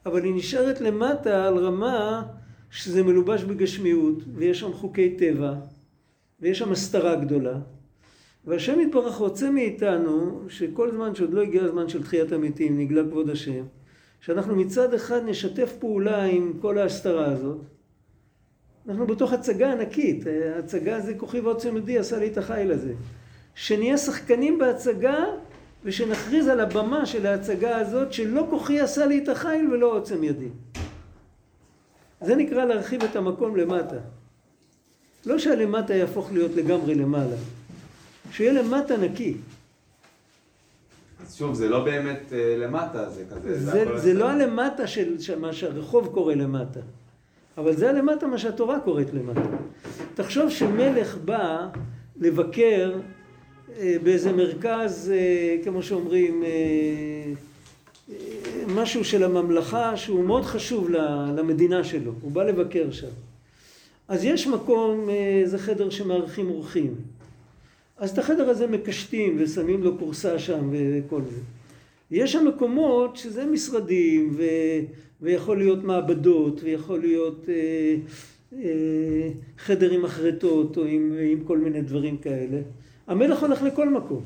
[0.06, 2.22] אבל היא נשארת למטה על רמה
[2.70, 5.54] שזה מלובש בגשמיות, ויש שם חוקי טבע,
[6.40, 7.58] ויש שם הסתרה גדולה.
[8.44, 13.30] והשם יתברך רוצה מאיתנו, שכל זמן שעוד לא הגיע הזמן של תחיית המתים, נגלה כבוד
[13.30, 13.64] השם,
[14.20, 17.58] שאנחנו מצד אחד נשתף פעולה עם כל ההסתרה הזאת.
[18.88, 20.24] אנחנו בתוך הצגה ענקית,
[20.58, 22.94] הצגה זה כוכי ועוצם ידי עשה לי את החיל הזה.
[23.54, 25.24] שנהיה שחקנים בהצגה
[25.86, 30.48] ושנכריז על הבמה של ההצגה הזאת שלא כוחי עשה לי את החיל ולא עוצם ידי.
[32.20, 33.96] זה נקרא להרחיב את המקום למטה.
[35.26, 37.36] לא שהלמטה יהפוך להיות לגמרי למעלה,
[38.30, 39.36] שיהיה למטה נקי.
[41.22, 43.60] אז שוב, זה לא באמת uh, למטה, זה כזה...
[43.60, 46.80] זה, זה, זה לא הלמטה של, של מה שהרחוב קורא למטה,
[47.58, 49.56] אבל זה הלמטה מה שהתורה קוראת למטה.
[50.14, 51.68] תחשוב שמלך בא
[52.16, 53.15] לבקר אה,
[54.02, 57.32] באיזה מרכז, אה, כמו שאומרים, אה,
[58.66, 60.90] משהו של הממלכה שהוא מאוד חשוב
[61.36, 63.06] למדינה שלו, הוא בא לבקר שם.
[64.08, 65.08] אז יש מקום,
[65.44, 66.94] זה חדר שמארחים אורחים.
[67.98, 71.40] אז את החדר הזה מקשטים ושמים לו כורסה שם וכל זה.
[72.10, 74.42] יש שם מקומות שזה משרדים ו...
[75.22, 77.96] ויכול להיות מעבדות ויכול להיות אה,
[78.58, 82.58] אה, חדר עם החרטות או עם, עם כל מיני דברים כאלה.
[83.06, 84.22] המלך הולך לכל מקום.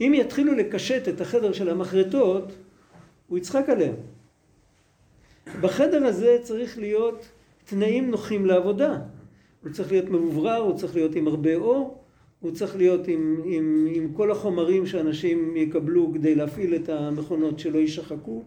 [0.00, 2.52] אם יתחילו לקשט את החדר של המחרטות,
[3.26, 3.94] הוא יצחק עליהם.
[5.60, 7.28] בחדר הזה צריך להיות
[7.64, 8.98] תנאים נוחים לעבודה.
[9.62, 12.02] הוא צריך להיות מבוברר, הוא צריך להיות עם הרבה אור,
[12.40, 17.78] הוא צריך להיות עם, עם, עם כל החומרים שאנשים יקבלו כדי להפעיל את המכונות שלא
[17.78, 18.42] יישחקו,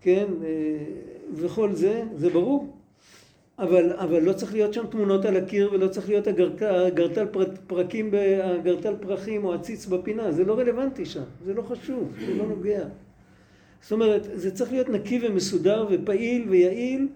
[0.00, 0.48] כן, אה,
[1.34, 2.76] וכל זה, זה ברור.
[3.58, 7.26] אבל, אבל לא צריך להיות שם תמונות על הקיר ולא צריך להיות הגרטל
[7.66, 8.10] פרקים,
[8.42, 12.84] הגרטל פרחים או הציץ בפינה, זה לא רלוונטי שם, זה לא חשוב, זה לא נוגע.
[13.82, 17.08] זאת אומרת, זה צריך להיות נקי ומסודר ופעיל ויעיל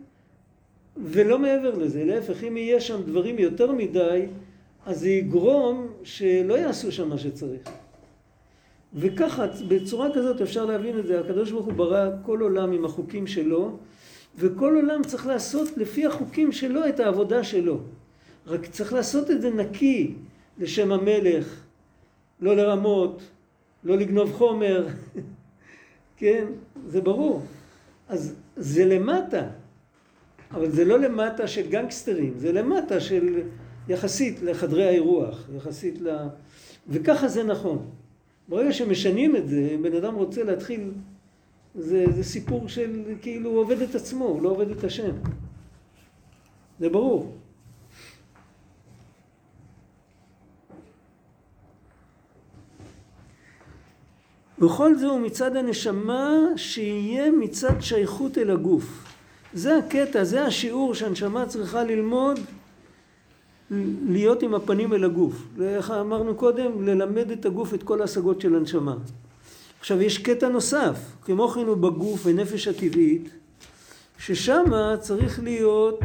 [0.96, 4.26] ולא מעבר לזה, להפך, אם יהיה שם דברים יותר מדי,
[4.86, 7.60] אז זה יגרום שלא יעשו שם מה שצריך.
[8.94, 13.26] וככה, בצורה כזאת אפשר להבין את זה, הקדוש ברוך הוא ברא כל עולם עם החוקים
[13.26, 13.78] שלו,
[14.38, 17.80] וכל עולם צריך לעשות לפי החוקים שלו את העבודה שלו.
[18.46, 20.14] רק צריך לעשות את זה נקי
[20.58, 21.64] לשם המלך,
[22.40, 23.22] לא לרמות,
[23.84, 24.86] לא לגנוב חומר,
[26.18, 26.46] כן?
[26.86, 27.42] זה ברור.
[28.08, 29.46] אז זה למטה,
[30.50, 33.42] אבל זה לא למטה של גנגסטרים, זה למטה של
[33.88, 36.16] יחסית לחדרי האירוח, יחסית ל...
[36.88, 37.86] וככה זה נכון.
[38.48, 40.90] ברגע שמשנים את זה, אם בן אדם רוצה להתחיל,
[41.78, 45.12] זה, זה סיפור של כאילו הוא עובד את עצמו, הוא לא עובד את השם.
[46.80, 47.38] זה ברור.
[54.58, 59.04] וכל זה הוא מצד הנשמה שיהיה מצד שייכות אל הגוף.
[59.54, 62.40] זה הקטע, זה השיעור שהנשמה צריכה ללמוד
[64.08, 65.48] להיות עם הפנים אל הגוף.
[65.62, 66.82] איך אמרנו קודם?
[66.82, 68.96] ללמד את הגוף את כל ההשגות של הנשמה.
[69.88, 73.28] עכשיו יש קטע נוסף, כמו כן הוא בגוף ונפש הטבעית,
[74.18, 74.64] ששם
[75.00, 76.00] צריך להיות,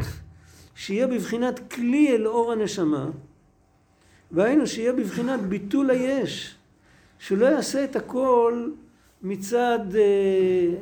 [0.74, 3.10] שיהיה בבחינת כלי אל אור הנשמה,
[4.32, 6.54] והיינו שיהיה בבחינת ביטול היש,
[7.18, 8.70] שלא יעשה את הכל
[9.22, 10.74] מצד אה,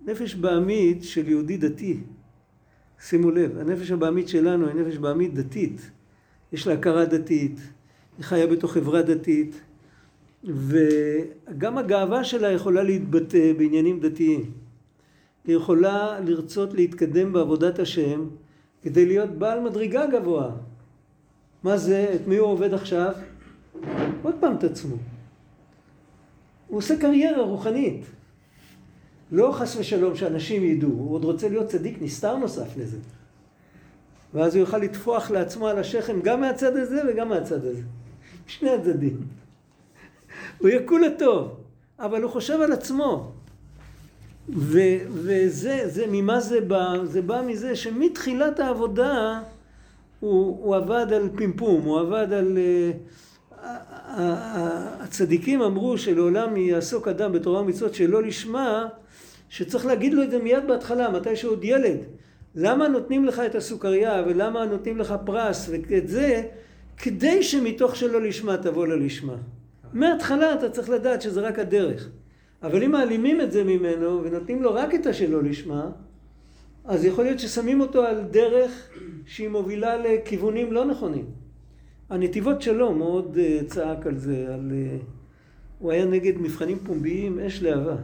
[0.00, 2.00] נפש בעמית של יהודי דתי.
[3.00, 5.90] שימו לב, הנפש הבעמית שלנו היא נפש בעמית דתית.
[6.52, 7.56] יש לה הכרה דתית,
[8.18, 9.60] היא חיה בתוך חברה דתית,
[10.44, 14.50] וגם הגאווה שלה יכולה להתבטא בעניינים דתיים.
[15.44, 18.28] היא יכולה לרצות להתקדם בעבודת השם
[18.82, 20.50] כדי להיות בעל מדרגה גבוהה.
[21.62, 22.14] מה זה?
[22.14, 23.12] את מי הוא עובד עכשיו?
[24.22, 24.96] עוד פעם את עצמו.
[26.68, 28.04] הוא עושה קריירה רוחנית.
[29.32, 32.98] לא חס ושלום שאנשים ידעו, הוא עוד רוצה להיות צדיק נסתר נוסף לזה.
[34.34, 37.82] ואז הוא יוכל לטפוח לעצמו על השכם גם מהצד הזה וגם מהצד הזה.
[38.46, 39.41] שני הצדדים.
[40.62, 41.56] הוא יהיה כולה טוב,
[41.98, 43.32] אבל הוא חושב על עצמו.
[44.48, 46.94] ו- וזה, זה, ממה זה בא?
[47.04, 49.40] זה בא מזה שמתחילת העבודה
[50.20, 52.58] הוא, הוא עבד על פימפום, הוא עבד על...
[52.58, 53.12] Uh,
[55.00, 58.88] הצדיקים אמרו שלעולם יעסוק אדם בתורה ומצוות שלא לשמה,
[59.48, 61.98] שצריך להגיד לו את זה מיד בהתחלה, מתי שהוא עוד ילד.
[62.54, 66.42] למה נותנים לך את הסוכריה ולמה נותנים לך פרס ואת זה,
[66.96, 69.36] כדי שמתוך שלא לשמה תבוא ללשמה.
[69.92, 72.08] מההתחלה אתה צריך לדעת שזה רק הדרך.
[72.62, 75.90] אבל אם מעלימים את זה ממנו ונותנים לו רק את השלא לשמה,
[76.84, 78.88] אז יכול להיות ששמים אותו על דרך
[79.26, 81.24] שהיא מובילה לכיוונים לא נכונים.
[82.10, 85.02] הנתיבות שלו מאוד uh, צעק על זה, על, uh,
[85.78, 87.96] הוא היה נגד מבחנים פומביים, אש להבה.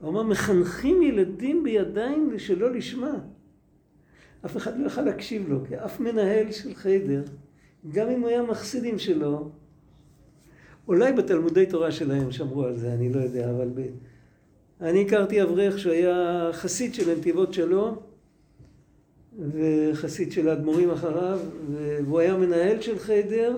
[0.00, 3.18] הוא אמר, מחנכים ילדים בידיים שלא לשמה.
[4.46, 7.22] אף אחד לא יכל להקשיב לו, כי אף מנהל של חיידר,
[7.92, 9.50] גם אם הוא היה מחסידים שלו,
[10.88, 13.80] אולי בתלמודי תורה שלהם שמרו על זה, אני לא יודע, אבל ב...
[14.80, 18.02] אני הכרתי אברך שהיה חסיד של הנתיבות שלו,
[19.52, 21.38] וחסיד של האדמו"רים אחריו,
[22.04, 23.56] והוא היה מנהל של חיידר,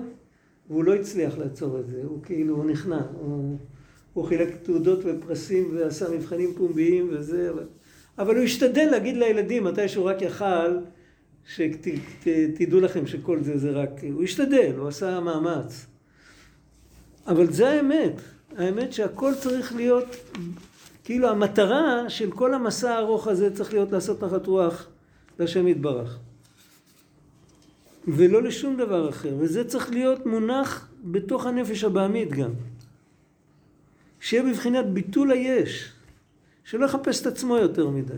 [0.69, 3.57] והוא לא הצליח לעצור את זה, הוא כאילו, הוא נכנע, הוא,
[4.13, 7.65] הוא חילק תעודות ופרסים ועשה מבחנים פומביים וזה, אבל...
[8.17, 10.77] אבל הוא השתדל להגיד לילדים מתי שהוא רק יכל,
[11.45, 15.92] שתדעו לכם שכל זה זה רק, הוא השתדל, הוא עשה מאמץ.
[17.27, 18.21] אבל זה האמת,
[18.57, 20.05] האמת שהכל צריך להיות,
[21.03, 24.87] כאילו המטרה של כל המסע הארוך הזה צריך להיות לעשות נחת רוח
[25.39, 26.19] להשם יתברך.
[28.07, 32.51] ולא לשום דבר אחר, וזה צריך להיות מונח בתוך הנפש הבעמית גם.
[34.19, 35.91] שיהיה בבחינת ביטול היש.
[36.63, 38.13] שלא יחפש את עצמו יותר מדי.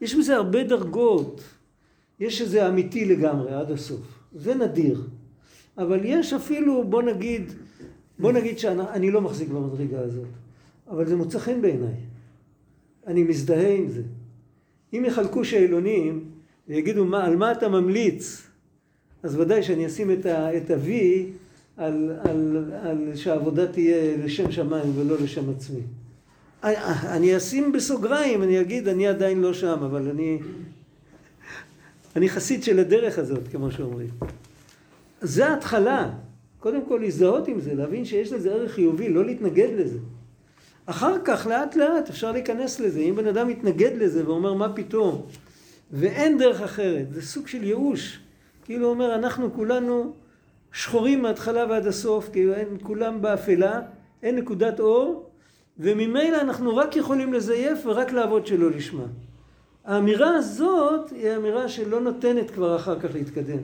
[0.00, 1.40] יש בזה הרבה דרגות.
[2.20, 4.00] יש איזה אמיתי לגמרי עד הסוף.
[4.32, 5.02] זה נדיר.
[5.78, 7.52] אבל יש אפילו, בוא נגיד,
[8.18, 10.28] בוא נגיד שאני לא מחזיק במדרגה הזאת.
[10.90, 11.94] אבל זה מוצא חן בעיניי.
[13.06, 14.02] אני מזדהה עם זה.
[14.92, 16.24] אם יחלקו שאלונים
[16.68, 18.42] ויגידו מה, על מה אתה ממליץ,
[19.22, 20.90] אז ודאי שאני אשים את ה-V
[21.76, 25.80] על, על, על שהעבודה תהיה לשם שמיים ולא לשם עצמי.
[26.62, 30.38] אני אשים בסוגריים, אני אגיד, אני עדיין לא שם, אבל אני...
[32.16, 34.08] אני חסיד של הדרך הזאת, כמו שאומרים.
[35.20, 36.10] זה ההתחלה.
[36.64, 39.98] קודם כל להזדהות עם זה, להבין שיש לזה ערך חיובי, לא להתנגד לזה.
[40.86, 43.00] אחר כך, לאט לאט, אפשר להיכנס לזה.
[43.00, 45.26] אם בן אדם מתנגד לזה ואומר, מה פתאום?
[45.92, 48.20] ואין דרך אחרת, זה סוג של ייאוש.
[48.64, 50.12] כאילו אומר, אנחנו כולנו
[50.72, 53.80] שחורים מההתחלה ועד הסוף, כאילו אין, כולם באפלה,
[54.22, 55.30] אין נקודת אור,
[55.78, 59.06] וממילא אנחנו רק יכולים לזייף ורק לעבוד שלא לשמה.
[59.84, 63.60] האמירה הזאת היא אמירה שלא נותנת כבר אחר כך להתקדם,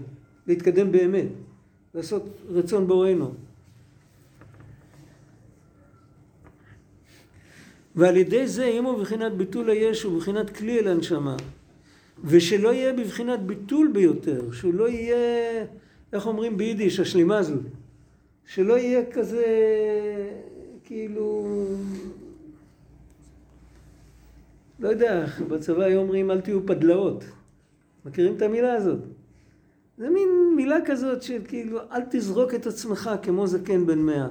[0.47, 1.29] להתקדם באמת,
[1.95, 3.35] לעשות רצון בוראנו.
[7.97, 11.37] ועל ידי זה, אם הוא בבחינת ביטול היש, הוא בבחינת כלי אל הנשמה.
[12.25, 15.65] ושלא יהיה בבחינת ביטול ביותר, שהוא לא יהיה,
[16.13, 17.55] איך אומרים ביידיש, השלימה זו.
[18.47, 19.45] שלא יהיה כזה,
[20.85, 21.47] כאילו,
[24.81, 27.25] לא יודע, בצבא היום אומרים אל תהיו פדלאות.
[28.05, 28.99] מכירים את המילה הזאת?
[30.01, 34.29] זה מין מילה כזאת של כאילו, אל תזרוק את עצמך כמו זקן בן מאה.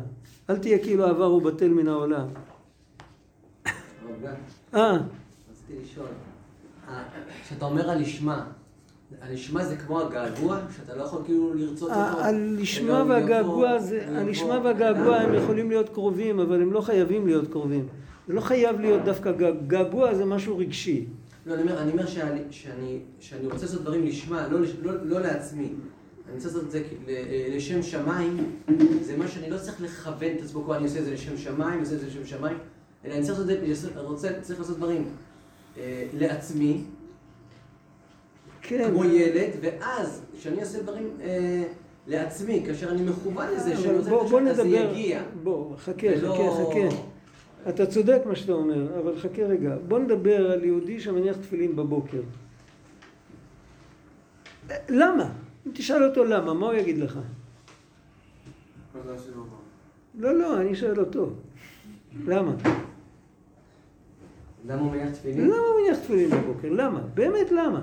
[0.50, 2.28] אל תהיה כאילו עבר ובטל מן העולם.
[4.74, 4.98] אה.
[5.52, 6.08] רציתי לשאול.
[7.44, 8.46] כשאתה אומר הלשמה,
[9.22, 12.20] הלשמה זה כמו הגעגוע, שאתה לא יכול כאילו לרצות אותו?
[12.20, 17.88] הלשמה והגעגוע, זה, הלשמה והגעגוע הם יכולים להיות קרובים, אבל הם לא חייבים להיות קרובים.
[18.28, 19.32] זה לא חייב להיות דווקא
[19.68, 21.06] געגוע, זה משהו רגשי.
[21.50, 25.20] לא, אני אומר, אני אומר שאני, שאני, שאני רוצה לעשות דברים לשמה, לא, לא, לא
[25.20, 25.70] לעצמי.
[26.28, 26.84] אני רוצה לעשות את זה
[27.56, 28.56] לשם שמיים,
[29.02, 31.80] זה מה שאני לא צריך לכוון את עצמו, אני עושה את זה לשם שמיים, אני
[31.80, 32.58] עושה את זה לשם שמיים,
[33.06, 35.10] אלא אני צריך לעשות, זה, רוצה, צריך לעשות דברים
[35.78, 36.84] אה, לעצמי,
[38.62, 38.90] כן.
[38.92, 41.64] כמו ילד, ואז כשאני אעשה דברים אה,
[42.08, 45.22] לעצמי, כאשר אני מכוון לזה, שאני רוצה בוא, בוא זה יגיע.
[45.44, 46.34] בוא, חכה, ולא...
[46.34, 46.96] חכה, חכה.
[47.70, 49.76] אתה צודק מה שאתה אומר, אבל חכה רגע.
[49.88, 52.22] בוא נדבר על יהודי שמניח תפילין בבוקר.
[54.90, 55.30] למה?
[55.68, 57.20] אם תשאל אותו למה, מה הוא יגיד לך?
[60.20, 61.30] לא, לא, אני שואל אותו.
[62.26, 62.56] למה?
[64.68, 65.48] למה הוא מניח תפילין?
[65.48, 66.70] למה הוא מניח תפילין בבוקר?
[66.70, 67.02] למה?
[67.14, 67.82] באמת למה?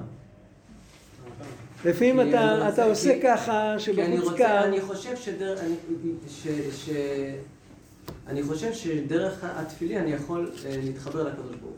[1.85, 4.65] לפעמים אתה, אתה עושה ככה שבחוץ קר...
[4.65, 5.17] אני חושב.
[8.27, 11.75] אני חושב שדרך התפילין אני יכול אה, להתחבר לקדוש ברוך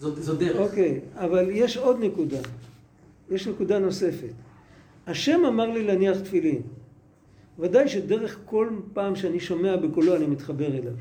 [0.00, 0.22] הוא.
[0.22, 0.56] זו דרך.
[0.56, 2.38] אוקיי, אבל יש עוד נקודה.
[3.30, 4.32] יש נקודה נוספת.
[5.06, 6.62] השם אמר לי להניח תפילין.
[7.58, 10.92] ודאי שדרך כל פעם שאני שומע בקולו אני מתחבר אליו.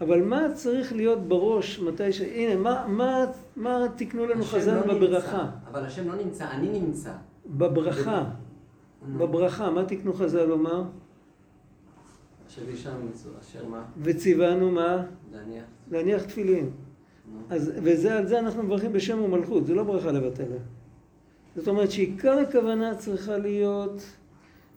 [0.00, 2.20] אבל מה צריך להיות בראש מתי ש...
[2.20, 3.24] הנה, מה, מה,
[3.56, 5.42] מה תקנו לנו חז"ל לא בברכה?
[5.42, 7.12] נמצא, אבל השם לא נמצא, אני נמצא.
[7.46, 8.24] בברכה.
[9.02, 10.82] בברכה, מה תקנו חז"ל לומר?
[10.82, 12.35] אשר אישה מצווה, אשר מה?
[14.02, 15.04] וציוונו מה?
[15.32, 15.64] להניח.
[15.90, 16.70] להניח תפילין.
[17.50, 20.56] אז, ועל זה אנחנו מברכים בשם ומלכות, זה לא ברכה לבטלה.
[21.56, 24.02] זאת אומרת שעיקר הכוונה צריכה להיות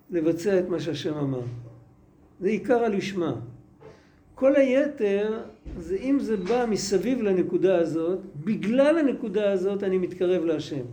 [0.09, 1.41] לבצע את מה שהשם אמר.
[2.39, 3.35] זה עיקר הלשמה.
[4.35, 5.41] כל היתר,
[5.79, 10.85] זה אם זה בא מסביב לנקודה הזאת, בגלל הנקודה הזאת אני מתקרב להשם.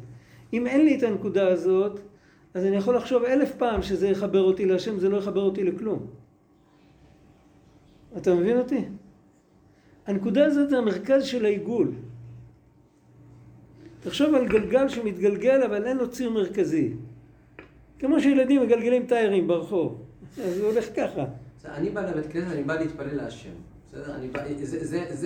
[0.53, 2.01] אם אין לי את הנקודה הזאת,
[2.55, 6.07] אז אני יכול לחשוב אלף פעם שזה יחבר אותי להשם, זה לא יחבר אותי לכלום.
[8.17, 8.85] אתה מבין אותי?
[10.07, 11.93] הנקודה הזאת זה המרכז של העיגול.
[14.01, 16.93] תחשוב על גלגל שמתגלגל אבל אין לו ציר מרכזי.
[17.99, 20.03] כמו שילדים מגלגלים טיירים ברחוב.
[20.45, 21.25] אז הוא הולך ככה.
[21.65, 23.51] אני בא לבית כנסת, אני בא להתפלל להשם.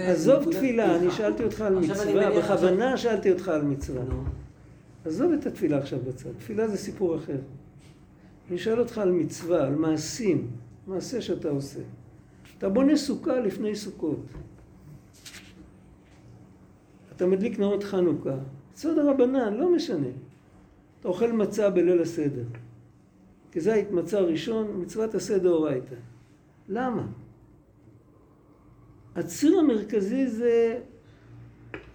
[0.03, 4.03] עזוב תפילה, אני שאלתי אותך על מצווה, בכוונה שאלתי אותך על מצווה.
[5.05, 7.37] עזוב את התפילה עכשיו בצד, תפילה זה סיפור אחר.
[8.51, 10.51] אני שואל אותך על מצווה, על מעשים,
[10.87, 11.81] מעשה שאתה עושה.
[12.61, 14.19] אתה בונה סוכה לפני סוכות.
[17.17, 18.37] אתה מדליק נאות חנוכה.
[18.75, 20.07] סדר רבנן, לא משנה.
[21.01, 22.45] אתה אוכל מצה בליל הסדר.
[23.57, 25.95] זה מצה ראשון, מצוות הסדר אורייתא.
[26.69, 27.07] למה?
[29.17, 30.81] הציר המרכזי זה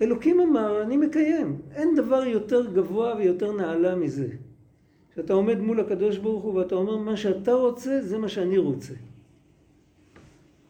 [0.02, 1.62] אלוקים אמר, אני מקיים.
[1.72, 4.28] אין דבר יותר גבוה ויותר נעלה מזה.
[5.16, 8.94] שאתה עומד מול הקדוש ברוך הוא ואתה אומר, מה שאתה רוצה, זה מה שאני רוצה.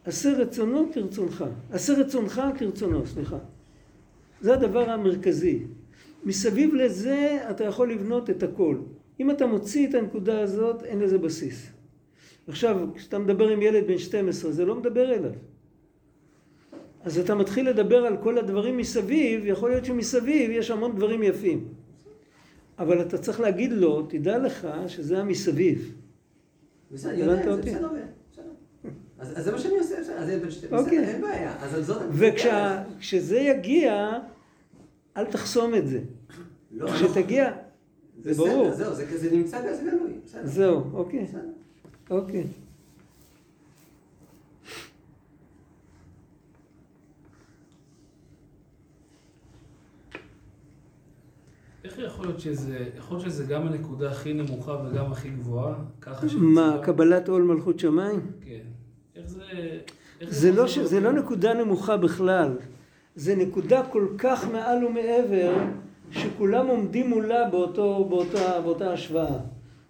[0.06, 1.44] עשה רצונו כרצונך.
[1.70, 3.38] עשה רצונך כרצונו, סליחה.
[4.40, 5.62] זה הדבר המרכזי.
[6.24, 8.76] מסביב לזה אתה יכול לבנות את הכל.
[9.20, 11.70] אם אתה מוציא את הנקודה הזאת, אין לזה בסיס.
[12.48, 15.32] עכשיו, כשאתה מדבר עם ילד בן 12, זה לא מדבר אליו.
[17.00, 21.68] אז אתה מתחיל לדבר על כל הדברים מסביב, יכול להיות שמסביב יש המון דברים יפים.
[22.78, 25.94] אבל אתה צריך להגיד לו, תדע לך שזה המסביב.
[26.92, 27.88] בסדר, יודע, זה בסדר.
[29.18, 30.66] אז אז זה מה שאני עושה, בסדר, אז זה בין שתי...
[30.66, 30.98] אוקיי.
[30.98, 31.56] בסדר, אין בעיה.
[31.60, 32.02] אז על זאת...
[32.12, 34.10] וכשזה יגיע,
[35.16, 36.00] אל תחסום את זה.
[36.72, 37.52] לא, כשתגיע,
[38.22, 38.72] זה ברור.
[38.74, 40.12] זהו, זה- זה נמצא כזה גלוי.
[40.24, 40.46] בסדר.
[40.46, 41.40] זהו, אוקיי, בסדר.
[42.10, 42.44] אוקיי.
[51.84, 55.74] איך יכול להיות שזה, יכול להיות שזה גם הנקודה הכי נמוכה וגם הכי גבוהה?
[56.00, 56.38] ככה שזה...
[56.38, 58.20] מה, קבלת עול מלכות שמיים?
[58.44, 58.60] כן.
[59.26, 59.78] איך זה...
[60.20, 60.78] איך זה לא, ש...
[60.78, 62.56] זה לא נקודה נמוכה בכלל,
[63.16, 65.54] זה נקודה כל כך מעל ומעבר,
[66.10, 69.38] שכולם עומדים מולה באותו, באותה, באותה השוואה.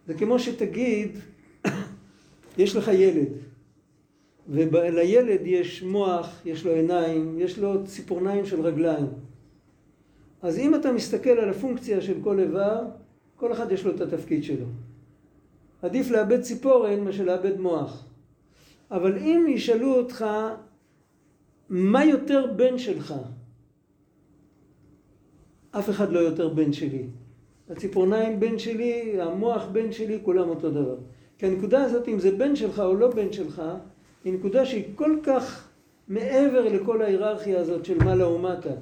[0.06, 1.18] זה כמו שתגיד,
[2.58, 3.28] יש לך ילד,
[4.48, 9.06] ולילד יש מוח, יש לו עיניים, יש לו ציפורניים של רגליים.
[10.42, 12.84] אז אם אתה מסתכל על הפונקציה של כל איבר,
[13.36, 14.66] כל אחד יש לו את התפקיד שלו.
[15.82, 18.05] עדיף לאבד ציפורן מאשר לאבד מוח.
[18.90, 20.26] אבל אם ישאלו אותך,
[21.68, 23.14] מה יותר בן שלך?
[25.70, 27.06] אף אחד לא יותר בן שלי.
[27.70, 30.96] הציפורניים בן שלי, המוח בן שלי, כולם אותו דבר.
[31.38, 33.62] כי הנקודה הזאת, אם זה בן שלך או לא בן שלך,
[34.24, 35.68] היא נקודה שהיא כל כך
[36.08, 38.74] מעבר לכל ההיררכיה הזאת של מעלה ומטה,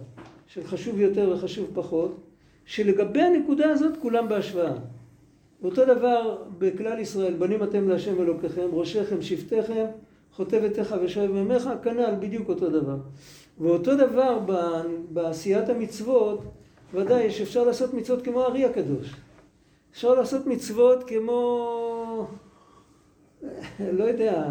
[0.46, 2.20] של חשוב יותר וחשוב פחות,
[2.64, 4.74] שלגבי הנקודה הזאת כולם בהשוואה.
[5.64, 9.84] ואותו דבר בכלל ישראל, בנים אתם להשם אלוקיכם, ראשיכם, שבטיכם,
[10.32, 12.96] חוטבתך ושואב ממך, כנ"ל, בדיוק אותו דבר.
[13.60, 14.38] ואותו דבר
[15.10, 16.40] בעשיית המצוות,
[16.94, 19.14] ודאי שאפשר לעשות מצוות כמו הארי הקדוש.
[19.92, 22.26] אפשר לעשות מצוות כמו,
[23.92, 24.44] לא יודע,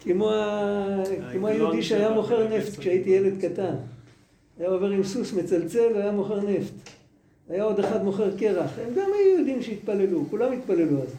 [0.00, 1.02] כמו, ה...
[1.32, 3.74] כמו היהודי שהיה מוכר נפט כשהייתי ילד קטן.
[4.58, 6.91] היה עובר עם סוס מצלצל והיה מוכר נפט.
[7.52, 8.70] היה עוד אחד מוכר קרח.
[8.86, 11.14] הם גם היו יהודים שהתפללו, כולם התפללו אז.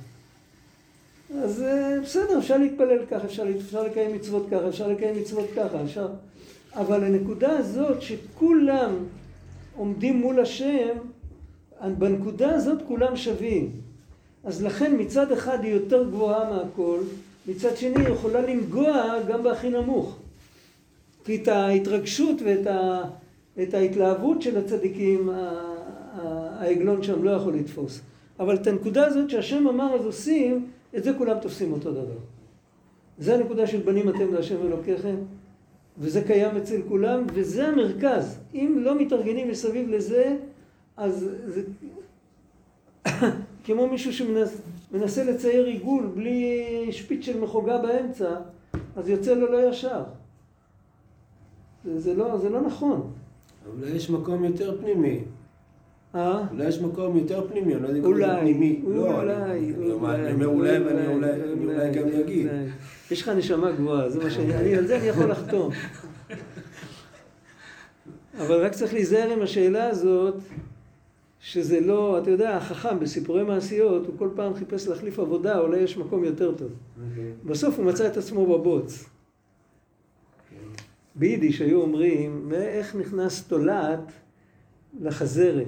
[1.43, 5.83] אז אה, בסדר, אפשר להתפלל ככה, אפשר, אפשר לקיים מצוות ככה, אפשר לקיים מצוות ככה,
[5.83, 6.07] אפשר...
[6.75, 8.95] אבל הנקודה הזאת שכולם
[9.75, 10.97] עומדים מול השם,
[11.97, 13.71] בנקודה הזאת כולם שווים.
[14.43, 16.99] אז לכן מצד אחד היא יותר גבוהה מהכל,
[17.47, 20.17] מצד שני היא יכולה לנגוע גם בהכי נמוך.
[21.25, 23.01] כי את ההתרגשות ואת ה,
[23.63, 25.29] את ההתלהבות של הצדיקים,
[26.13, 28.01] העגלון שם לא יכול לתפוס.
[28.39, 32.17] אבל את הנקודה הזאת שהשם אמר אז עושים, את זה כולם תופסים אותו דבר.
[33.17, 35.15] זה הנקודה של בנים אתם להשם אלוקיכם,
[35.97, 38.39] וזה קיים אצל כולם, וזה המרכז.
[38.53, 40.37] אם לא מתארגנים מסביב לזה,
[40.97, 41.63] אז זה
[43.65, 48.35] כמו מישהו שמנסה לצייר עיגול בלי שפיץ של מחוגה באמצע,
[48.95, 50.03] אז יוצא לו לא ישר.
[51.85, 53.11] זה, זה, לא, זה לא נכון.
[53.67, 55.19] אולי יש מקום יותר פנימי.
[56.15, 56.41] אה?
[56.51, 58.05] אולי יש מקום יותר פנימי, אני לא יודע אם
[58.35, 58.81] זה פנימי.
[58.83, 59.73] אולי, אולי, אני-
[60.45, 61.07] אומר אולי ואני
[61.63, 62.47] אולי גם אגיד.
[63.11, 65.71] יש לך נשמה גבוהה, זה מה שאני, אני- על זה אני יכול לחתום.
[68.39, 70.35] אבל רק צריך להיזהר עם השאלה הזאת,
[71.39, 75.97] שזה לא, אתה יודע, החכם בסיפורי מעשיות, הוא כל פעם חיפש להחליף עבודה, אולי יש
[75.97, 76.71] מקום יותר טוב.
[77.09, 77.31] אוקיי.
[77.45, 79.05] בסוף הוא מצא את עצמו בבוץ.
[81.15, 84.11] ביידיש היו אומרים, איך נכנס תולעת
[85.01, 85.67] לחזרת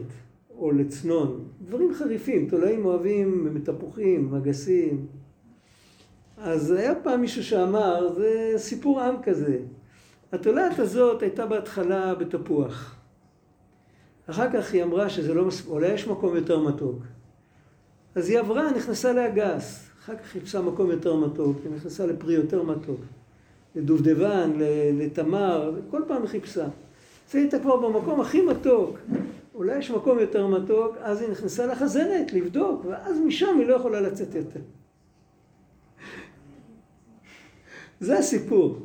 [0.57, 1.47] או לצנון?
[1.61, 5.05] דברים חריפים, תולעים אוהבים תפוחים, מגסים.
[6.37, 9.59] אז היה פעם מישהו שאמר, זה סיפור עם כזה.
[10.31, 12.95] התולעת הזאת הייתה בהתחלה בתפוח.
[14.27, 16.99] אחר כך היא אמרה שזה לא מספיק, אולי יש מקום יותר מתוק.
[18.15, 19.89] אז היא עברה, נכנסה לאגס.
[20.03, 22.99] אחר כך חיפשה מקום יותר מתוק, היא נכנסה לפרי יותר מתוק.
[23.75, 24.51] לדובדבן,
[24.93, 26.67] לתמר, כל פעם היא חיפשה.
[27.33, 28.97] היא הייתה כבר במקום הכי מתוק.
[29.55, 34.01] אולי יש מקום יותר מתוק, אז היא נכנסה לחזרת לבדוק, ואז משם היא לא יכולה
[34.01, 34.59] לצאת יותר.
[37.99, 38.79] זה הסיפור.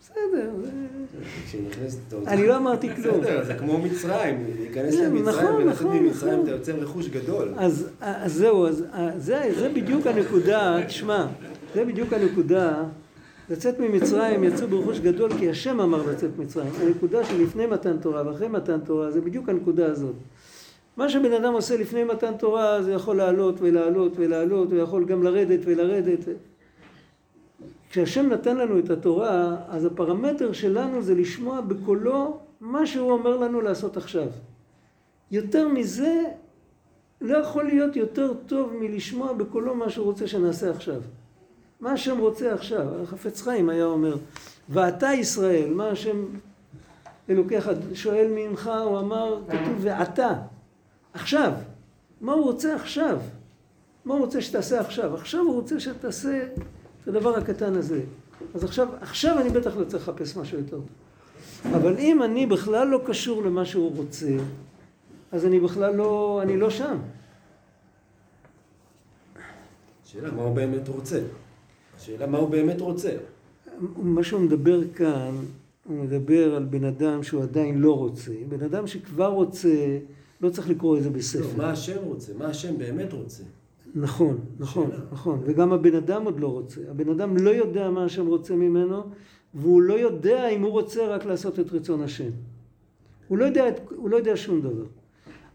[0.00, 0.50] בסדר.
[2.26, 3.20] אני לא אמרתי כלום.
[3.20, 6.44] בסדר, זה כמו מצרים, להיכנס כן, למצרים נכון, ולצאת נכון, ממצרים, נכון.
[6.44, 7.54] אתה יוצר רכוש גדול.
[7.56, 7.88] אז,
[8.26, 8.70] זהו, אה,
[9.18, 11.26] זה בדיוק הנקודה, תשמע,
[11.74, 12.82] זה בדיוק הנקודה,
[13.52, 16.72] לצאת ממצרים יצאו ברכוש גדול כי השם אמר לצאת ממצרים.
[16.80, 20.14] הנקודה שלפני מתן תורה ואחרי מתן תורה זה בדיוק הנקודה הזאת.
[20.96, 25.60] מה שבן אדם עושה לפני מתן תורה זה יכול לעלות ולעלות ולעלות ויכול גם לרדת
[25.64, 26.18] ולרדת.
[27.90, 33.60] כשהשם נתן לנו את התורה, אז הפרמטר שלנו זה לשמוע בקולו מה שהוא אומר לנו
[33.60, 34.28] לעשות עכשיו.
[35.30, 36.22] יותר מזה
[37.20, 41.00] לא יכול להיות יותר טוב מלשמוע בקולו מה שהוא רוצה שנעשה עכשיו.
[41.82, 43.02] מה השם רוצה עכשיו?
[43.02, 44.16] החפץ חיים היה אומר,
[44.68, 46.24] ואתה ישראל, מה השם
[47.30, 50.32] אלוקיך שואל ממך, הוא אמר, כתוב ואתה,
[51.12, 51.52] עכשיו.
[52.20, 53.20] מה הוא רוצה עכשיו?
[54.04, 55.14] מה הוא רוצה שתעשה עכשיו?
[55.14, 56.46] עכשיו הוא רוצה שתעשה
[57.02, 58.00] את הדבר הקטן הזה.
[58.54, 60.86] אז עכשיו, עכשיו אני בטח לא צריך לחפש משהו יותר טוב.
[61.74, 64.36] אבל אם אני בכלל לא קשור למה שהוא רוצה,
[65.32, 66.98] אז אני בכלל לא, אני לא שם.
[70.04, 71.20] השאלה מה הוא באמת רוצה.
[72.02, 73.10] השאלה מה הוא באמת רוצה.
[73.96, 75.34] מה שהוא מדבר כאן,
[75.86, 78.32] הוא מדבר על בן אדם שהוא עדיין לא רוצה.
[78.48, 79.98] בן אדם שכבר רוצה,
[80.40, 81.56] לא צריך לקרוא את זה לא, בספר.
[81.56, 82.32] מה השם רוצה?
[82.38, 83.42] מה השם באמת רוצה?
[83.94, 85.04] נכון, נכון, שאלה.
[85.12, 85.40] נכון.
[85.44, 86.80] וגם הבן אדם עוד לא רוצה.
[86.90, 89.02] הבן אדם לא יודע מה השם רוצה ממנו,
[89.54, 92.30] והוא לא יודע אם הוא רוצה רק לעשות את רצון השם.
[93.28, 93.64] הוא לא יודע,
[93.96, 94.84] הוא לא יודע שום דבר.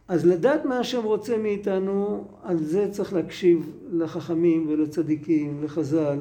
[0.07, 6.19] אז לדעת מה השם רוצה מאיתנו, על זה צריך להקשיב לחכמים ולצדיקים, לחז"ל,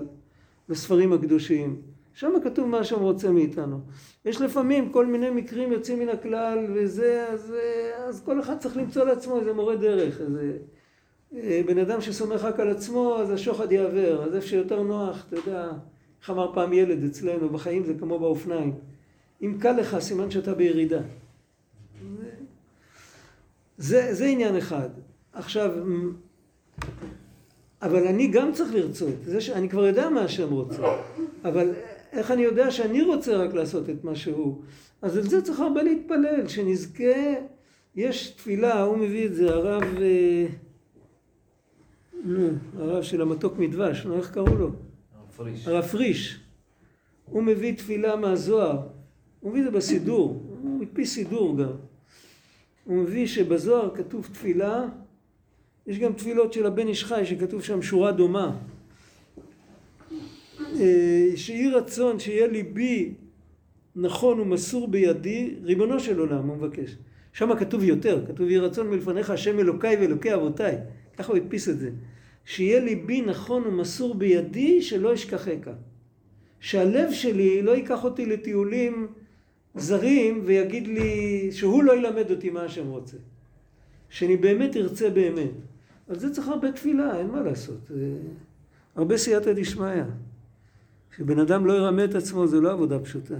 [0.68, 1.82] לספרים הקדושים.
[2.14, 3.80] שם כתוב מה השם רוצה מאיתנו.
[4.24, 7.55] יש לפעמים כל מיני מקרים יוצאים מן הכלל וזה, אז,
[7.97, 10.59] אז כל אחד צריך למצוא לעצמו איזה מורה דרך, איזה
[11.37, 15.37] אה, בן אדם שסומך רק על עצמו, אז השוחד יעוור, אז איפה שיותר נוח, אתה
[15.37, 15.70] יודע,
[16.20, 18.74] איך אמר פעם ילד אצלנו, בחיים זה כמו באופניים.
[19.43, 21.01] אם קל לך, סימן שאתה בירידה.
[22.20, 22.30] זה,
[23.79, 24.89] זה עניין אחד.
[25.33, 25.70] עכשיו,
[27.83, 29.14] אבל אני גם צריך לרצות.
[29.24, 29.51] זה ש...
[29.51, 30.83] אני כבר יודע מה השם רוצה.
[31.45, 31.72] אבל
[32.12, 34.62] איך אני יודע שאני רוצה רק לעשות את מה שהוא?
[35.03, 37.35] אז על זה צריך הרבה להתפלל, שנזכה...
[37.97, 39.83] יש תפילה, הוא מביא את זה, הרב...
[39.83, 40.47] אה,
[42.24, 42.49] נו,
[42.79, 44.70] הרב של המתוק מדבש, נו, איך קראו לו?
[45.66, 46.41] הרב פריש.
[47.24, 48.81] הוא מביא תפילה מהזוהר.
[49.41, 50.43] הוא מביא את זה בסידור.
[50.62, 51.72] הוא הדפיס סידור גם.
[52.87, 54.84] הוא מביא שבזוהר כתוב תפילה,
[55.87, 58.57] יש גם תפילות של הבן איש חי שכתוב שם שורה דומה.
[60.80, 63.14] אה, שיהי רצון שיהיה ליבי
[63.97, 66.97] נכון ומסור בידי, ריבונו של עולם, הוא מבקש.
[67.32, 70.76] שם כתוב יותר, כתוב יהי רצון מלפניך השם אלוקיי ואלוקי אבותיי.
[71.16, 71.91] ככה הוא הדפיס את זה.
[72.45, 75.70] שיהיה ליבי נכון ומסור בידי שלא אשכחך.
[76.61, 79.07] שהלב שלי לא ייקח אותי לטיולים
[79.77, 83.16] זרים ויגיד לי שהוא לא ילמד אותי מה השם רוצה.
[84.11, 85.51] שאני באמת ארצה באמת.
[86.09, 87.91] על זה צריך הרבה תפילה, אין מה לעשות.
[88.97, 90.03] הרבה סייעתא דשמיא.
[91.16, 93.35] שבן אדם לא ירמה את עצמו זה לא עבודה פשוטה.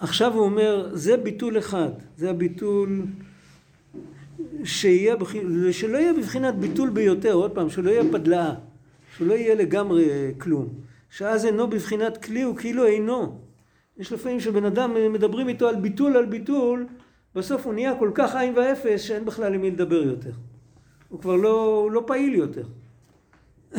[0.00, 3.06] עכשיו הוא אומר, זה ביטול אחד, זה הביטול
[4.64, 5.14] שיהיה,
[5.70, 8.54] שלא יהיה בבחינת ביטול ביותר, עוד פעם, שלא יהיה פדלאה,
[9.18, 10.68] שלא יהיה לגמרי כלום,
[11.10, 13.38] שאז אינו בבחינת כלי הוא כאילו אינו.
[13.98, 16.86] יש לפעמים שבן אדם מדברים איתו על ביטול על ביטול,
[17.34, 20.30] בסוף הוא נהיה כל כך עין ואפס שאין בכלל עם מי לדבר יותר.
[21.08, 22.64] הוא כבר לא, הוא לא פעיל יותר.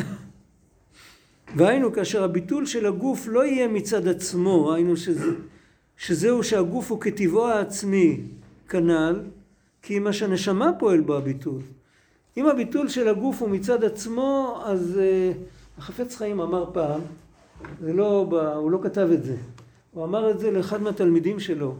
[1.56, 5.30] והיינו כאשר הביטול של הגוף לא יהיה מצד עצמו, היינו שזה,
[5.96, 8.20] שזהו שהגוף הוא כטבעו העצמי
[8.68, 9.20] כנ"ל,
[9.82, 11.60] כי מה שהנשמה פועל בו הביטול.
[12.36, 17.00] אם הביטול של הגוף הוא מצד עצמו, אז uh, החפץ חיים אמר פעם,
[17.80, 18.26] זה לא,
[18.56, 19.36] הוא לא כתב את זה,
[19.90, 21.74] הוא אמר את זה לאחד מהתלמידים שלו.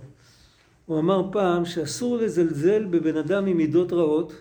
[0.86, 4.32] הוא אמר פעם שאסור לזלזל בבן אדם עם מידות רעות.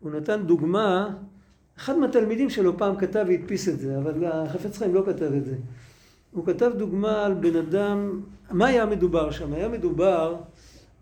[0.00, 1.08] הוא נתן דוגמה,
[1.78, 5.54] אחד מהתלמידים שלו פעם כתב והדפיס את זה, אבל החפץ חיים לא כתב את זה.
[6.32, 8.20] הוא כתב דוגמה על בן אדם,
[8.50, 9.52] מה היה מדובר שם?
[9.52, 10.36] היה מדובר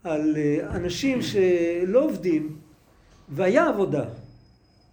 [0.05, 2.57] על אה, אנשים שלא עובדים,
[3.29, 4.05] והיה עבודה,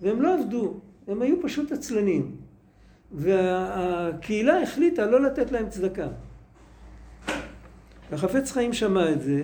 [0.01, 2.35] והם לא עבדו, הם היו פשוט עצלנים,
[3.11, 6.07] והקהילה החליטה לא לתת להם צדקה.
[8.11, 9.43] החפץ חיים שמע את זה,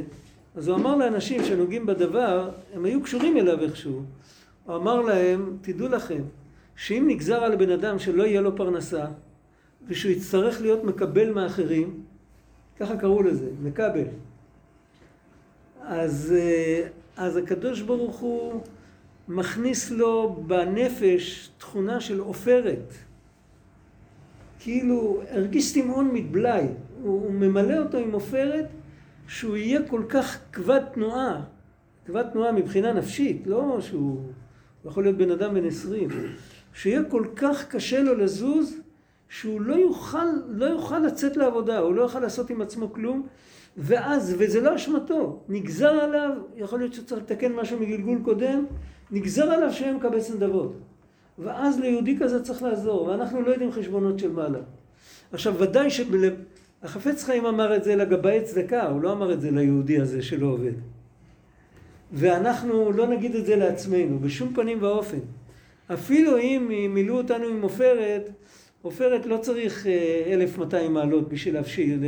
[0.55, 4.03] אז הוא אמר לאנשים שנוגעים בדבר, הם היו קשורים אליו איכשהו,
[4.65, 6.21] הוא אמר להם, תדעו לכם,
[6.75, 9.05] שאם נגזר על בן אדם שלא יהיה לו פרנסה,
[9.87, 12.03] ושהוא יצטרך להיות מקבל מאחרים,
[12.79, 14.07] ככה קראו לזה, מקבל.
[15.81, 16.87] אז, אה,
[17.17, 18.61] אז הקדוש ברוך הוא
[19.27, 22.93] מכניס לו בנפש תכונה של עופרת.
[24.59, 26.67] כאילו הרגיש תימהון מבלאי,
[27.01, 28.65] הוא, הוא ממלא אותו עם עופרת
[29.27, 31.41] שהוא יהיה כל כך כבד תנועה,
[32.05, 34.21] כבד תנועה מבחינה נפשית, לא שהוא
[34.85, 36.09] יכול להיות בן אדם בן עשרים,
[36.73, 38.81] שיהיה כל כך קשה לו לזוז
[39.29, 43.27] שהוא לא יוכל, לא יוכל לצאת לעבודה, הוא לא יוכל לעשות עם עצמו כלום,
[43.77, 48.65] ואז, וזה לא אשמתו, נגזר עליו, יכול להיות שצריך לתקן משהו מגלגול קודם,
[49.11, 50.75] נגזר עליו שיהיה מקבץ נדבות.
[51.39, 54.59] ואז ליהודי כזה צריך לעזור, ואנחנו לא יודעים חשבונות של מעלה.
[55.31, 59.99] עכשיו, ודאי שהחפץ חיים אמר את זה לגבאי צדקה, הוא לא אמר את זה ליהודי
[59.99, 60.73] הזה שלא עובד.
[62.13, 65.19] ואנחנו לא נגיד את זה לעצמנו, בשום פנים ואופן.
[65.93, 68.29] אפילו אם מילאו אותנו עם עופרת,
[68.81, 69.87] עופרת לא צריך
[70.31, 71.99] 1,200 מעלות בשביל להבשיל.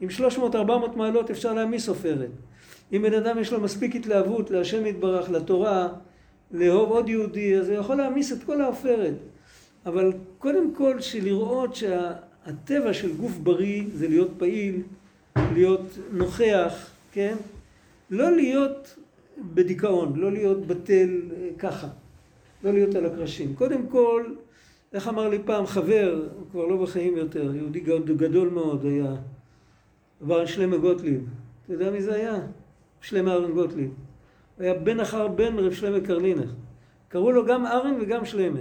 [0.00, 2.30] עם 300-400 מעלות אפשר להעמיס עופרת.
[2.92, 5.88] אם בן אדם יש לו מספיק התלהבות להשם יתברך, לתורה,
[6.50, 9.14] לאהוב עוד יהודי, אז הוא יכול להעמיס את כל העופרת.
[9.86, 14.82] אבל קודם כל שלראות שהטבע של גוף בריא זה להיות פעיל,
[15.36, 17.36] להיות נוכח, כן?
[18.10, 18.96] לא להיות
[19.54, 21.88] בדיכאון, לא להיות בטל אה, ככה,
[22.64, 23.54] לא להיות על הקרשים.
[23.54, 24.24] קודם כל,
[24.92, 27.80] איך אמר לי פעם חבר, הוא כבר לא בחיים יותר, יהודי
[28.16, 29.14] גדול מאוד היה,
[30.22, 31.28] עבר שלמה גוטליב.
[31.64, 32.36] אתה יודע מי זה היה?
[33.00, 33.90] שלמה ארן גוטליב.
[34.58, 36.50] היה בן אחר בן רב שלמה קרלינר.
[37.08, 38.60] קראו לו גם ארן וגם שלמה.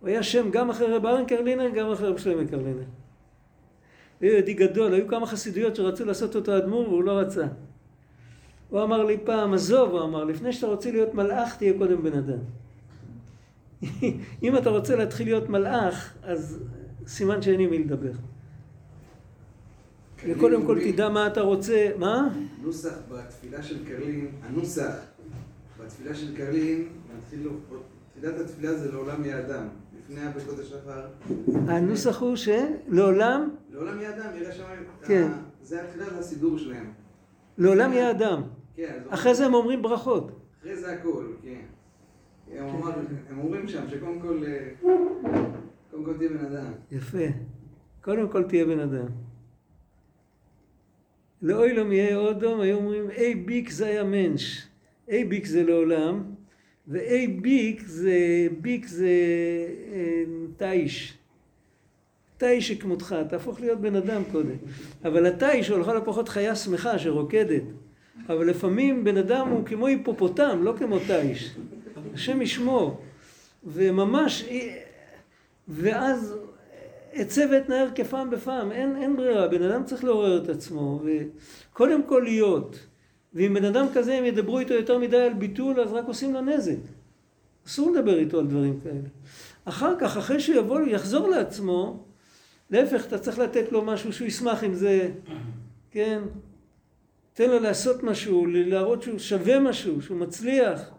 [0.00, 2.84] הוא היה שם גם אחרי רב ארן קרלינר, גם אחרי רב שלמה קרלינר.
[4.20, 7.46] הוא יהודי גדול, היו כמה חסידויות שרצו לעשות אותו אדמו"ר והוא לא רצה.
[8.70, 12.18] הוא אמר לי פעם, עזוב, הוא אמר, לפני שאתה רוצה להיות מלאך, תהיה קודם בן
[12.18, 12.38] אדם.
[14.42, 16.58] אם אתה רוצה להתחיל להיות מלאך, אז
[17.06, 18.12] סימן שאין עם מי לדבר.
[20.28, 22.28] וקודם כל תדע מה אתה רוצה, מה?
[22.62, 24.94] נוסח בתפילה של קרלין, הנוסח
[25.80, 26.88] בתפילה של קרלין,
[28.14, 29.68] תפילת התפילה זה לעולם אדם,
[29.98, 31.06] לפני הברכות השחר.
[31.68, 33.50] הנוסח הוא שלעולם...
[33.72, 34.64] לעולם אדם, יראה שם...
[35.04, 35.28] כן.
[35.62, 36.92] זה התחילת הסידור שלהם.
[37.58, 38.42] לעולם יהיה אדם.
[38.76, 38.98] כן.
[39.08, 40.30] אחרי זה הם אומרים ברכות.
[40.60, 41.60] אחרי זה הכל, כן.
[42.52, 42.66] הם,
[43.30, 44.68] הם אומרים שם שקודם כל, אה,
[45.90, 46.72] קודם כל תהיה בן אדם.
[46.92, 47.26] יפה.
[48.00, 49.06] קודם כל תהיה בן אדם.
[51.46, 54.66] לאוי לא יהיה אודום, היו אומרים אי ביק זה היה מנש.
[55.08, 56.22] אי ביק זה לעולם,
[56.88, 58.18] ואי ביק זה,
[58.60, 59.08] ביק זה
[59.92, 60.22] אה,
[60.56, 61.14] תיש.
[62.36, 64.56] תיש שכמותך, תהפוך להיות בן אדם קודם.
[65.04, 67.62] אבל התיש הוא לכל הפחות חיה שמחה שרוקדת.
[68.28, 71.56] אבל לפעמים בן אדם הוא כמו היפופוטם, לא כמו תיש.
[72.14, 73.00] השם ישמור.
[73.64, 74.44] וממש,
[75.68, 76.36] ואז
[77.22, 82.20] אצא ואתנער כפעם בפעם, אין, אין ברירה, בן אדם צריך לעורר את עצמו, וקודם כל
[82.24, 82.78] להיות.
[83.34, 86.40] ואם בן אדם כזה, הם ידברו איתו יותר מדי על ביטול, אז רק עושים לו
[86.40, 86.78] נזק.
[87.66, 89.08] אסור לדבר איתו על דברים כאלה.
[89.64, 92.04] אחר כך, אחרי שהוא יבוא, יחזור לעצמו,
[92.70, 95.10] להפך, אתה צריך לתת לו משהו שהוא ישמח עם זה,
[95.90, 96.22] כן?
[97.32, 100.90] תן לו לעשות משהו, להראות שהוא שווה משהו, שהוא מצליח.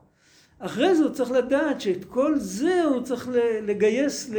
[0.59, 3.29] אחרי זה הוא צריך לדעת שאת כל זה הוא צריך
[3.61, 4.31] לגייס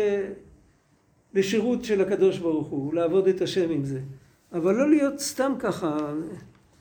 [1.39, 4.01] לשירות של הקדוש ברוך הוא, לעבוד את השם עם זה.
[4.53, 6.13] אבל לא להיות סתם ככה.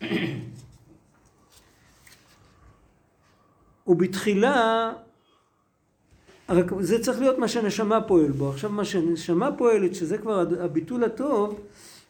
[3.87, 4.93] ובתחילה,
[6.79, 8.49] זה צריך להיות מה שהנשמה פועל בו.
[8.49, 11.59] עכשיו מה שהנשמה פועלת, שזה כבר הביטול הטוב,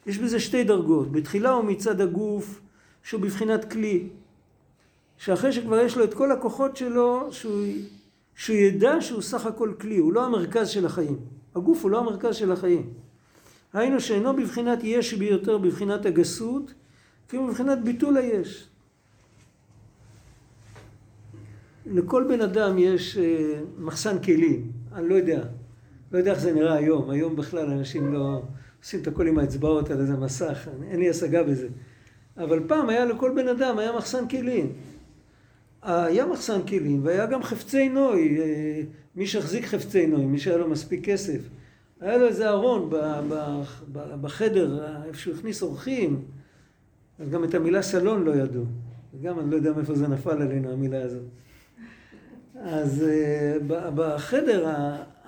[0.05, 1.11] יש בזה שתי דרגות.
[1.11, 2.59] בתחילה הוא מצד הגוף,
[3.03, 4.07] שהוא בבחינת כלי.
[5.17, 7.65] שאחרי שכבר יש לו את כל הכוחות שלו, שהוא,
[8.35, 11.36] שהוא ידע שהוא סך הכל כלי, הוא לא המרכז של החיים.
[11.57, 12.89] הגוף הוא לא המרכז של החיים.
[13.73, 16.73] היינו שאינו בבחינת יש ביותר בבחינת הגסות,
[17.27, 18.67] אפילו בבחינת ביטול היש.
[21.85, 25.43] לכל בן אדם יש אה, מחסן כלים, אני לא יודע,
[26.11, 28.41] לא יודע איך זה נראה היום, היום בכלל אנשים לא
[28.83, 31.67] עושים את הכל עם האצבעות על איזה מסך, אין לי השגה בזה.
[32.37, 34.73] אבל פעם היה לכל בן אדם, היה מחסן כלים.
[35.87, 38.81] היה מחסן כלים והיה גם חפצי נוי, אה,
[39.15, 41.39] מי שהחזיק חפצי נוי, מי שהיה לו מספיק כסף.
[42.01, 42.89] היה לו איזה ארון
[44.21, 46.21] בחדר, איפה שהוא הכניס אורחים,
[47.19, 48.63] אז גם את המילה סלון לא ידעו.
[49.13, 51.23] וגם אני לא יודע מאיפה זה נפל עלינו, המילה הזאת.
[52.55, 53.57] אז אה,
[53.95, 54.65] בחדר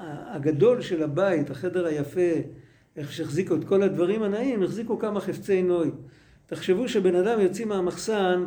[0.05, 2.31] הגדול של הבית, החדר היפה,
[2.95, 5.91] איך שהחזיקו את כל הדברים הנעים, החזיקו כמה חפצי נוי.
[6.45, 8.45] תחשבו שבן אדם יוציא מהמחסן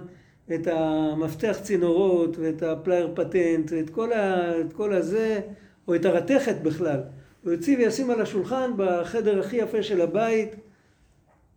[0.54, 5.40] את המפתח צינורות ואת הפלייר פטנט ואת כל, ה, כל הזה,
[5.88, 7.00] או את הרתכת בכלל.
[7.44, 10.54] הוא יוציא וישים על השולחן בחדר הכי יפה של הבית.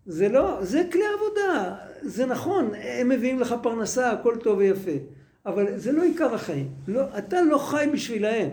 [0.05, 4.91] זה לא, זה כלי עבודה, זה נכון, הם מביאים לך פרנסה, הכל טוב ויפה.
[5.45, 6.69] אבל זה לא עיקר החיים.
[6.87, 8.49] לא, אתה לא חי בשבילהם,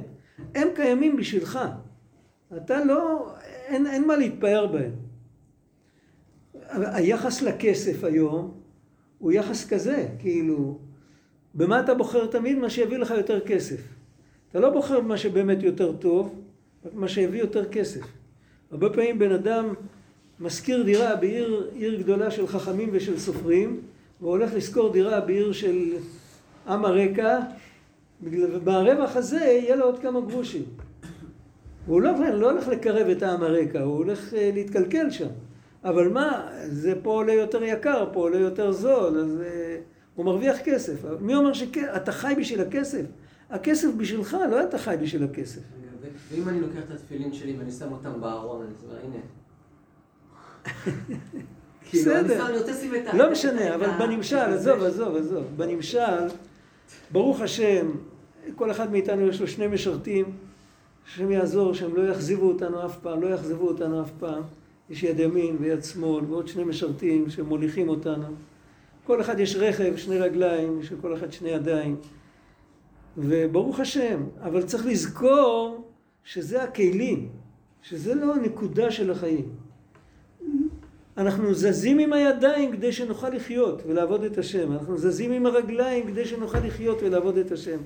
[0.55, 1.59] הם קיימים בשבילך.
[2.57, 3.33] אתה לא,
[3.67, 4.93] אין, אין מה להתפאר בהם.
[6.71, 8.62] היחס לכסף היום
[9.23, 10.79] הוא יחס כזה, כאילו,
[11.55, 12.59] במה אתה בוחר תמיד?
[12.59, 13.81] מה שיביא לך יותר כסף.
[14.51, 16.35] אתה לא בוחר במה שבאמת יותר טוב,
[16.87, 18.01] רק מה שיביא יותר כסף.
[18.71, 19.75] הרבה פעמים בן אדם
[20.41, 23.81] משכיר דירה בעיר עיר גדולה של חכמים ושל סופרים,
[24.21, 25.93] והולך לשכור דירה בעיר של
[26.67, 27.39] עם הרקע,
[28.23, 30.65] וברווח הזה יהיה לו עוד כמה גרושים.
[31.87, 35.29] הוא לא, לא הולך לקרב את העם הרקע, הוא הולך אה, להתקלקל שם.
[35.85, 39.45] אבל מה, זה פה עולה יותר יקר, פה עולה יותר זול, אז uh,
[40.15, 41.05] הוא מרוויח כסף.
[41.21, 43.03] מי אומר שאתה חי בשביל הכסף?
[43.51, 45.61] הכסף בשבילך, לא אתה חי בשביל הכסף.
[46.31, 49.21] ואם אני לוקח את התפילין שלי ואני שם אותם בארון, אני אומר, הנה.
[51.91, 52.45] כאילו, בסדר.
[53.13, 54.83] לא משנה, אבל בנמשל, עזוב.
[54.83, 55.45] עזוב, עזוב.
[55.57, 56.29] בנמשל,
[57.11, 57.91] ברוך השם,
[58.55, 60.25] כל אחד מאיתנו יש לו שני משרתים,
[61.07, 64.43] השם יעזור שהם לא יאכזבו אותנו אף פעם, לא יאכזבו אותנו אף פעם.
[64.93, 68.27] יש יד ימין ויד שמאל, ועוד שני משרתים שמוליכים אותנו.
[69.05, 71.97] כל אחד יש רכב, שני רגליים, יש לכל אחד שני ידיים.
[73.19, 75.89] וברוך השם, אבל צריך לזכור
[76.25, 77.29] שזה הכלים,
[77.83, 79.49] שזה לא הנקודה של החיים.
[81.17, 84.73] אנחנו זזים עם הידיים כדי שנוכל לחיות ולעבוד את השם.
[84.73, 87.79] אנחנו זזים עם הרגליים כדי שנוכל לחיות ולעבוד את השם.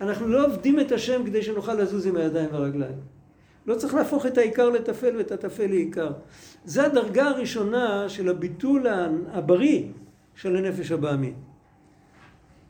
[0.00, 3.13] אנחנו לא עובדים את השם כדי שנוכל לזוז עם הידיים והרגליים.
[3.66, 6.10] לא צריך להפוך את העיקר לטפל ואת הטפל לעיקר.
[6.64, 8.86] זה הדרגה הראשונה של הביטול
[9.32, 9.82] הבריא
[10.34, 11.34] של הנפש הבעמית.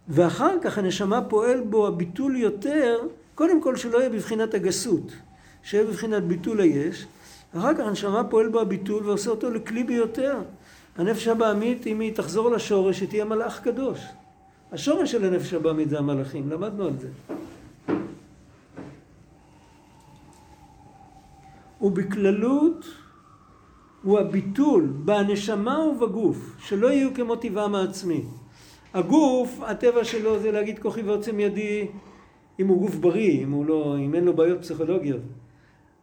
[0.09, 2.99] ואחר כך הנשמה פועל בו הביטול יותר,
[3.35, 5.13] קודם כל שלא יהיה בבחינת הגסות,
[5.63, 7.07] שיהיה בבחינת ביטול היש,
[7.59, 10.39] אחר כך הנשמה פועל בו הביטול ועושה אותו לכלי ביותר.
[10.97, 14.01] הנפש הבעמית, אם היא תחזור לשורש, היא תהיה מלאך קדוש.
[14.73, 17.09] השורש של הנפש הבעמית זה המלאכים, למדנו על זה.
[21.85, 22.87] ובכללות
[24.03, 28.25] הוא הביטול בנשמה ובגוף, שלא יהיו כמו טבעם העצמי.
[28.95, 31.87] הגוף, הטבע שלו זה להגיד כוחי ועוצם ידי,
[32.61, 35.21] אם הוא גוף בריא, אם, הוא לא, אם אין לו בעיות פסיכולוגיות.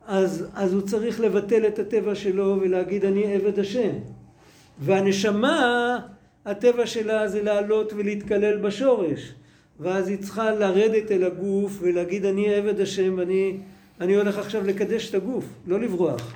[0.07, 3.91] אז, אז הוא צריך לבטל את הטבע שלו ולהגיד אני עבד השם.
[4.79, 5.99] והנשמה,
[6.45, 9.33] הטבע שלה זה לעלות ולהתקלל בשורש.
[9.79, 13.57] ואז היא צריכה לרדת אל הגוף ולהגיד אני עבד השם ואני
[14.01, 16.33] אני הולך עכשיו לקדש את הגוף, לא לברוח.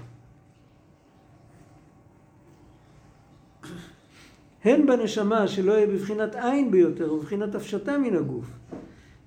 [4.64, 8.46] הן בנשמה שלא יהיה בבחינת עין ביותר ובבחינת הפשטה מן הגוף.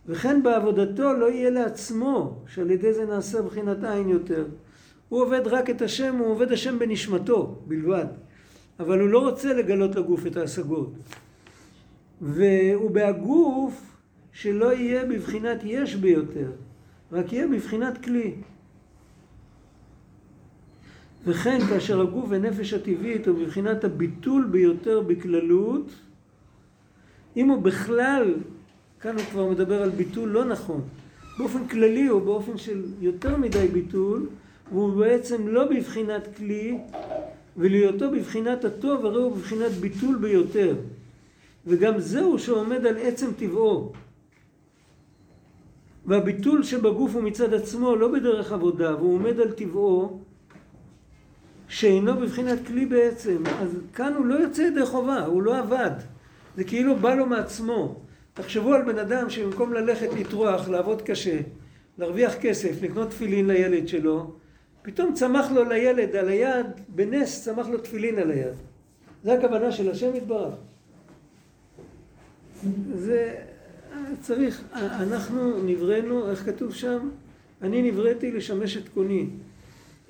[0.06, 4.46] וכן בעבודתו לא יהיה לעצמו, שעל ידי זה נעשה בחינת עין יותר.
[5.08, 8.06] הוא עובד רק את השם, הוא עובד השם בנשמתו בלבד.
[8.80, 10.92] אבל הוא לא רוצה לגלות לגוף את ההשגות.
[12.20, 13.96] והוא בהגוף
[14.32, 16.50] שלא יהיה בבחינת יש ביותר,
[17.12, 18.34] רק יהיה בבחינת כלי.
[21.24, 25.90] וכן כאשר הגוף ונפש הטבעית הוא בבחינת הביטול ביותר בכללות,
[27.36, 28.34] אם הוא בכלל,
[29.00, 30.80] כאן הוא כבר מדבר על ביטול לא נכון,
[31.38, 34.26] באופן כללי הוא באופן של יותר מדי ביטול,
[34.72, 36.78] והוא בעצם לא בבחינת כלי,
[37.56, 40.74] ולהיותו בבחינת הטוב הרי הוא בבחינת ביטול ביותר.
[41.66, 43.92] וגם זהו שעומד על עצם טבעו.
[46.08, 50.20] והביטול שבגוף הוא מצד עצמו לא בדרך עבודה, והוא עומד על טבעו,
[51.68, 53.42] שאינו בבחינת כלי בעצם.
[53.60, 55.90] אז כאן הוא לא יוצא ידי חובה, הוא לא עבד.
[56.56, 58.00] זה כאילו בא לו מעצמו.
[58.34, 61.38] תחשבו על בן אדם שבמקום ללכת לטרוח, לעבוד קשה,
[61.98, 64.32] להרוויח כסף, לקנות תפילין לילד שלו,
[64.82, 68.54] פתאום צמח לו לילד על היד, בנס צמח לו תפילין על היד.
[69.24, 70.54] זה הכוונה של השם יתברך.
[72.94, 73.34] זה
[74.20, 77.08] צריך, אנחנו נבראנו, איך כתוב שם?
[77.62, 79.26] אני נבראתי לשמש את קוני.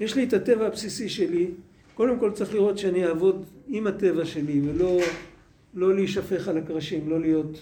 [0.00, 1.50] יש לי את הטבע הבסיסי שלי,
[1.94, 5.00] קודם כל צריך לראות שאני אעבוד עם הטבע שלי ולא
[5.74, 7.60] לא להישפך על הקרשים, לא להיות,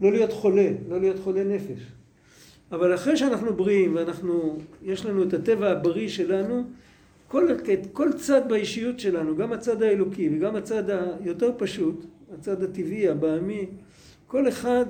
[0.00, 1.80] לא להיות חולה, לא להיות חולה נפש.
[2.72, 6.64] אבל אחרי שאנחנו בריאים ואנחנו, יש לנו את הטבע הבריא שלנו,
[7.28, 7.48] כל,
[7.92, 12.04] כל צד באישיות שלנו, גם הצד האלוקי וגם הצד היותר פשוט,
[12.34, 13.66] הצד הטבעי, הבעמי,
[14.32, 14.84] כל אחד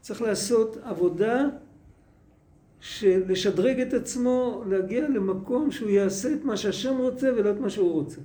[0.00, 1.48] צריך לעשות עבודה
[2.80, 7.70] של לשדרג את עצמו, להגיע למקום שהוא יעשה את מה שהשם רוצה ולא את מה
[7.70, 8.20] שהוא רוצה.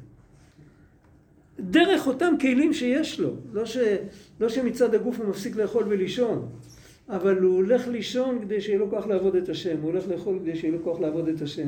[1.59, 3.77] דרך אותם כלים שיש לו, לא, ש,
[4.39, 6.49] לא שמצד הגוף הוא מפסיק לאכול ולישון,
[7.09, 10.55] אבל הוא הולך לישון כדי שיהיה לו כוח לעבוד את השם, הוא הולך לאכול כדי
[10.55, 11.67] שיהיה לו כוח לעבוד את השם.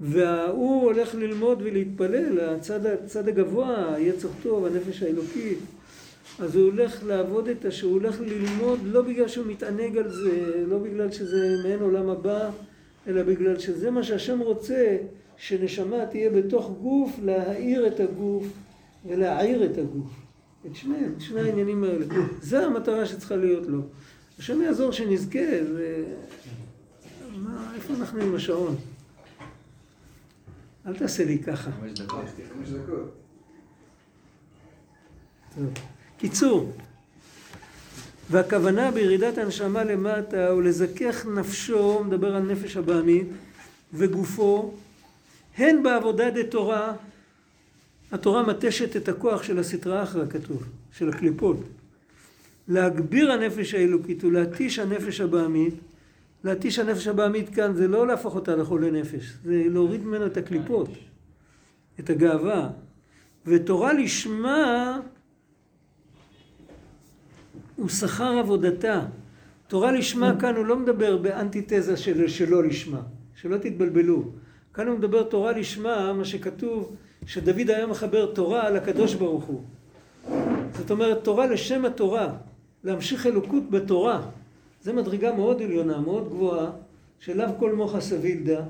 [0.00, 5.58] והוא הולך ללמוד ולהתפלל, הצד, הצד הגבוה, יצר טוב, הנפש האלוקית.
[6.38, 10.64] אז הוא הולך לעבוד את השם, הוא הולך ללמוד לא בגלל שהוא מתענג על זה,
[10.68, 12.50] לא בגלל שזה מעין עולם הבא,
[13.06, 14.96] אלא בגלל שזה מה שהשם רוצה,
[15.36, 18.46] שנשמה תהיה בתוך גוף, להאיר את הגוף
[19.06, 20.10] ולהעיר את הגוף.
[20.66, 22.06] את שניהם, את שני העניינים האלה.
[22.42, 23.80] זו המטרה שצריכה להיות לו.
[24.38, 25.38] השם יעזור שנזכה,
[25.74, 26.04] ו...
[27.36, 28.76] מה, איפה אנחנו עם השעון?
[30.86, 31.70] אל תעשה לי ככה.
[31.72, 32.24] חמש דקות.
[32.54, 33.12] חמש דקות.
[35.54, 35.91] טוב.
[36.22, 36.72] קיצור,
[38.30, 43.26] והכוונה בירידת הנשמה למטה הוא לזכך נפשו, מדבר על נפש הבעמית,
[43.94, 44.74] וגופו,
[45.56, 46.92] הן בעבודה דתורה,
[48.12, 51.56] התורה מתשת את הכוח של הסטרא אחרא כתוב, של הקליפות.
[52.68, 55.74] להגביר הנפש האלוקית ולהתיש הנפש הבעמית.
[56.44, 60.88] להתיש הנפש הבעמית כאן זה לא להפוך אותה לחולה נפש, זה להוריד ממנו את הקליפות,
[62.00, 62.68] את הגאווה.
[63.46, 65.00] ותורה לשמה
[67.82, 69.00] הוא שכר עבודתה.
[69.68, 73.00] תורה לשמה כאן הוא לא מדבר באנטיתזה של שלא לשמה,
[73.34, 74.24] שלא תתבלבלו.
[74.74, 79.62] כאן הוא מדבר תורה לשמה, מה שכתוב שדוד היה מחבר תורה על הקדוש ברוך הוא.
[80.78, 82.34] זאת אומרת תורה לשם התורה,
[82.84, 84.22] להמשיך אלוקות בתורה.
[84.82, 86.70] זו מדרגה מאוד עליונה, מאוד גבוהה,
[87.18, 88.62] שלאו כל מוחה סבילדה,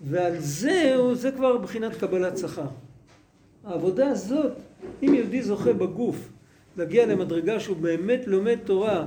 [0.00, 2.68] ועל זה, זה כבר בחינת קבלת שכר.
[3.64, 4.52] העבודה הזאת,
[5.02, 6.28] אם יהודי זוכה בגוף
[6.76, 9.06] להגיע למדרגה שהוא באמת לומד תורה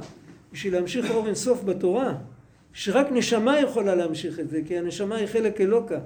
[0.53, 2.15] בשביל להמשיך אור אינסוף בתורה,
[2.73, 5.99] שרק נשמה יכולה להמשיך את זה, כי הנשמה היא חלק אלוקה.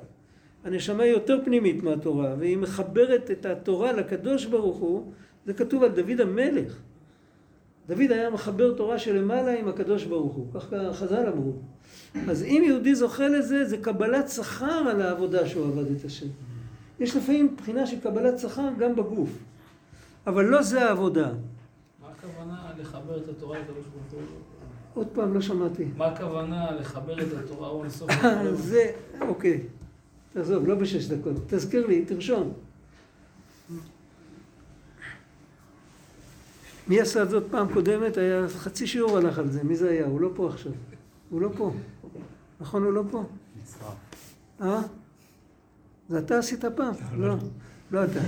[0.64, 5.12] הנשמה היא יותר פנימית מהתורה, והיא מחברת את התורה לקדוש ברוך הוא,
[5.46, 6.78] זה כתוב על דוד המלך.
[7.88, 11.54] דוד היה מחבר תורה שלמעלה עם הקדוש ברוך הוא, כך חז"ל אמרו.
[12.30, 16.28] אז אם יהודי זוכה לזה, זה קבלת שכר על העבודה שהוא עבד את השם.
[17.00, 19.30] יש לפעמים בחינה של קבלת שכר גם בגוף,
[20.28, 21.30] אבל לא זה העבודה.
[22.02, 24.22] מה הכוונה לחבר את התורה לקדוש ברוך הוא?
[24.94, 25.86] עוד פעם, לא שמעתי.
[25.98, 28.12] מה הכוונה לחבר את התורה או לסוף
[28.54, 29.64] זה, אוקיי.
[30.34, 31.34] תעזוב, לא בשש דקות.
[31.48, 32.54] תזכיר לי, תרשום.
[36.88, 38.18] מי עשה את זאת פעם קודמת?
[38.18, 39.64] היה חצי שיעור הלך על זה.
[39.64, 40.06] מי זה היה?
[40.06, 40.72] הוא לא פה עכשיו.
[41.30, 41.72] הוא לא פה.
[42.62, 43.24] נכון, הוא לא פה?
[44.62, 44.82] אה?
[46.10, 46.94] זה אתה עשית פעם?
[47.18, 47.36] לא,
[47.92, 48.20] לא אתה.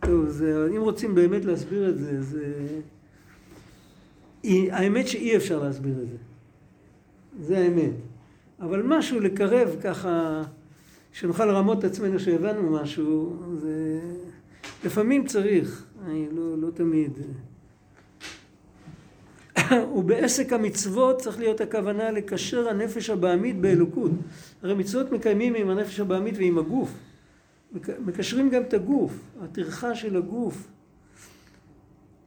[0.00, 2.54] טוב, זה, אם רוצים באמת להסביר את זה, זה...
[4.44, 6.16] האמת שאי אפשר להסביר את זה.
[7.40, 7.92] זה האמת.
[8.60, 10.42] אבל משהו לקרב ככה,
[11.12, 14.00] שנוכל לרמות את עצמנו שהבנו משהו, זה...
[14.84, 17.18] לפעמים צריך, אני לא, לא תמיד.
[19.96, 24.10] ובעסק המצוות צריך להיות הכוונה לקשר הנפש הבעמית באלוקות.
[24.62, 26.90] הרי מצוות מקיימים עם הנפש הבעמית ועם הגוף.
[28.06, 30.68] מקשרים גם את הגוף, הטרחה של הגוף.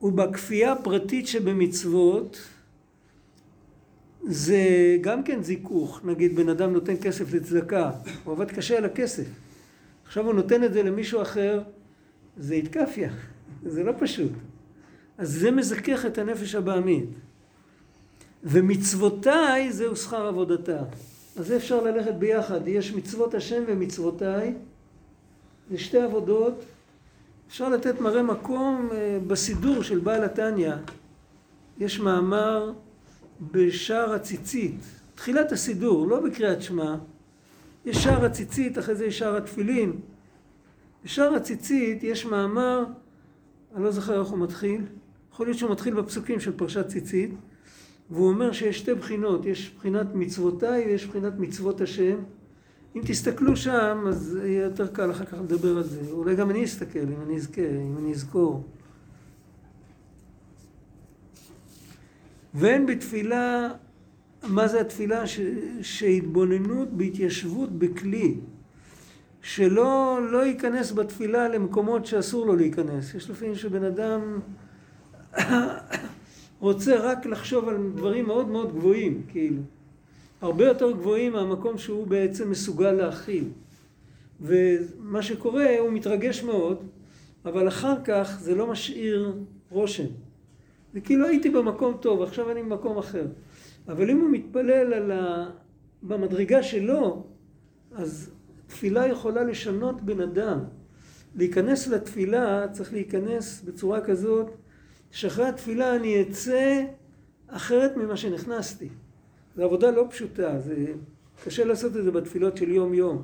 [0.02, 2.38] ובכפייה הפרטית שבמצוות
[4.24, 4.58] זה
[5.02, 6.02] גם כן זיכוך.
[6.06, 7.92] נגיד בן אדם נותן כסף לצדקה,
[8.24, 9.28] הוא עבד קשה על הכסף.
[10.06, 11.62] עכשיו הוא נותן את זה למישהו אחר,
[12.38, 13.14] זה התקפיה,
[13.74, 14.32] זה לא פשוט.
[15.18, 17.10] אז זה מזכך את הנפש הבעמית.
[18.44, 20.84] ומצוותיי זהו שכר עבודתה.
[21.36, 22.68] אז אפשר ללכת ביחד.
[22.68, 24.54] יש מצוות השם ומצוותיי.
[25.70, 26.54] זה שתי עבודות.
[27.48, 30.74] אפשר לתת מראה מקום אה, בסידור של בעל התניא.
[31.80, 32.74] יש מאמר
[33.52, 34.76] בשער הציצית.
[35.16, 36.96] תחילת הסידור, לא בקריאת שמע.
[37.86, 40.00] יש שער הציצית, אחרי זה יש שער התפילין.
[41.04, 42.84] בשער הציצית יש מאמר,
[43.76, 44.82] אני לא זוכר איך הוא מתחיל.
[45.32, 47.32] יכול להיות שהוא מתחיל בפסוקים של פרשת ציצית.
[48.10, 52.16] והוא אומר שיש שתי בחינות, יש בחינת מצוותיי ויש בחינת מצוות השם.
[52.96, 56.02] אם תסתכלו שם, אז יהיה יותר קל אחר כך לדבר על זה.
[56.12, 58.64] אולי גם אני אסתכל, אם אני אזכה, אם אני אזכור.
[62.54, 63.70] ואין בתפילה,
[64.44, 65.28] מה זה התפילה?
[65.28, 65.40] ש,
[65.82, 68.36] שהתבוננות בהתיישבות בכלי.
[69.42, 73.14] שלא לא ייכנס בתפילה למקומות שאסור לו להיכנס.
[73.14, 74.40] יש לפעמים שבן אדם
[76.60, 79.62] רוצה רק לחשוב על דברים מאוד מאוד גבוהים, כאילו.
[80.44, 83.50] הרבה יותר גבוהים מהמקום שהוא בעצם מסוגל להכיל.
[84.42, 86.84] ומה שקורה, הוא מתרגש מאוד,
[87.46, 89.36] אבל אחר כך זה לא משאיר
[89.70, 90.08] רושם.
[90.94, 93.26] זה כאילו הייתי במקום טוב, עכשיו אני במקום אחר.
[93.88, 95.50] אבל אם הוא מתפלל על ה...
[96.04, 97.26] במדרגה שלו,
[97.92, 98.30] אז
[98.68, 100.60] תפילה יכולה לשנות בן אדם.
[101.36, 104.48] להיכנס לתפילה צריך להיכנס בצורה כזאת
[105.12, 106.84] שאחרי התפילה אני אצא
[107.48, 108.90] אחרת ממה שנכנסתי.
[109.56, 110.86] זו עבודה לא פשוטה, זה
[111.44, 113.22] קשה לעשות את זה בתפילות של יום יום,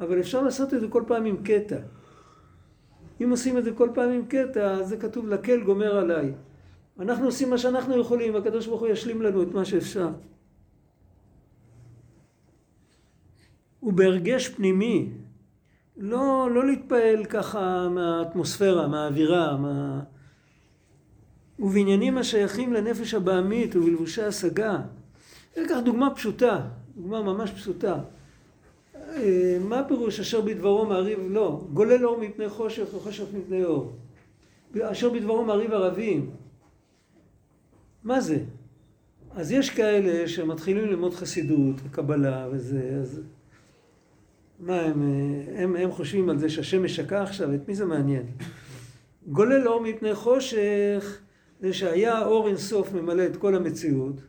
[0.00, 1.76] אבל אפשר לעשות את זה כל פעם עם קטע.
[3.22, 6.32] אם עושים את זה כל פעם עם קטע, זה כתוב לקל גומר עליי.
[6.98, 10.08] אנחנו עושים מה שאנחנו יכולים, הקדוש ברוך הוא ישלים לנו את מה שאפשר.
[13.82, 15.10] ובהרגש פנימי,
[15.96, 20.00] לא, לא להתפעל ככה מהאטמוספירה, מהאווירה, מה...
[21.58, 24.80] ובעניינים השייכים לנפש הבעמית ובלבושי השגה.
[25.58, 26.60] אקח דוגמה פשוטה,
[26.96, 27.98] דוגמה ממש פשוטה.
[28.94, 33.92] אה, מה הפירוש אשר בדברו מעריב, לא, גולל אור מפני חושך וחושך מפני אור.
[34.82, 36.30] אשר בדברו מעריב ערבים.
[38.04, 38.38] מה זה?
[39.34, 43.20] אז יש כאלה שמתחילים ללמוד חסידות, קבלה וזה, אז
[44.60, 48.26] מה הם, אה, הם, הם חושבים על זה שהשמש שקע עכשיו, את מי זה מעניין?
[49.26, 51.18] גולל אור מפני חושך
[51.60, 54.20] זה שהיה אור אינסוף ממלא את כל המציאות,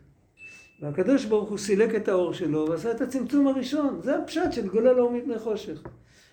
[0.84, 4.00] והקדוש ברוך הוא סילק את האור שלו ועשה את הצמצום הראשון.
[4.02, 5.84] זה הפשט של גולל אור מפני חושך.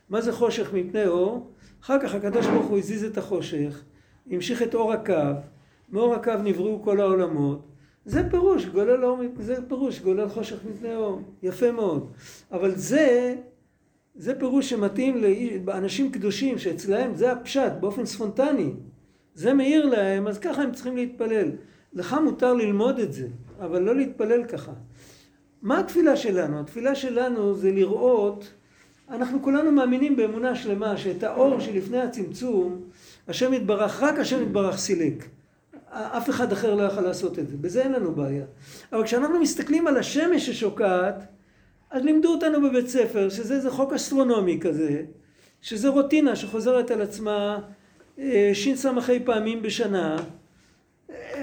[0.09, 1.51] מה זה חושך מפני אור?
[1.83, 3.85] אחר כך הקדוש ברוך הוא הזיז את החושך,
[4.31, 5.15] המשיך את אור הקו,
[5.91, 7.67] מאור הקו נבראו כל העולמות.
[8.05, 11.21] זה פירוש, גולל אור, זה פירוש, גולל חושך מפני אור.
[11.43, 12.11] יפה מאוד.
[12.53, 13.37] אבל זה,
[14.15, 15.25] זה פירוש שמתאים
[15.67, 18.73] לאנשים קדושים, שאצלהם זה הפשט, באופן ספונטני.
[19.35, 21.51] זה מאיר להם, אז ככה הם צריכים להתפלל.
[21.93, 23.29] לך מותר ללמוד את זה,
[23.61, 24.73] אבל לא להתפלל ככה.
[25.63, 26.61] מה התפילה שלנו?
[26.61, 28.53] התפילה שלנו זה לראות,
[29.11, 32.81] אנחנו כולנו מאמינים באמונה שלמה שאת האור שלפני הצמצום,
[33.29, 35.25] השם יתברך, רק השם יתברך סילק.
[35.91, 38.45] אף אחד אחר לא יכול לעשות את זה, בזה אין לנו בעיה.
[38.93, 41.27] אבל כשאנחנו מסתכלים על השמש ששוקעת,
[41.91, 45.03] אז לימדו אותנו בבית ספר שזה איזה חוק אסטרונומי כזה,
[45.61, 47.59] שזה רוטינה שחוזרת על עצמה
[48.19, 48.91] אה, שס"ה
[49.25, 50.17] פעמים בשנה.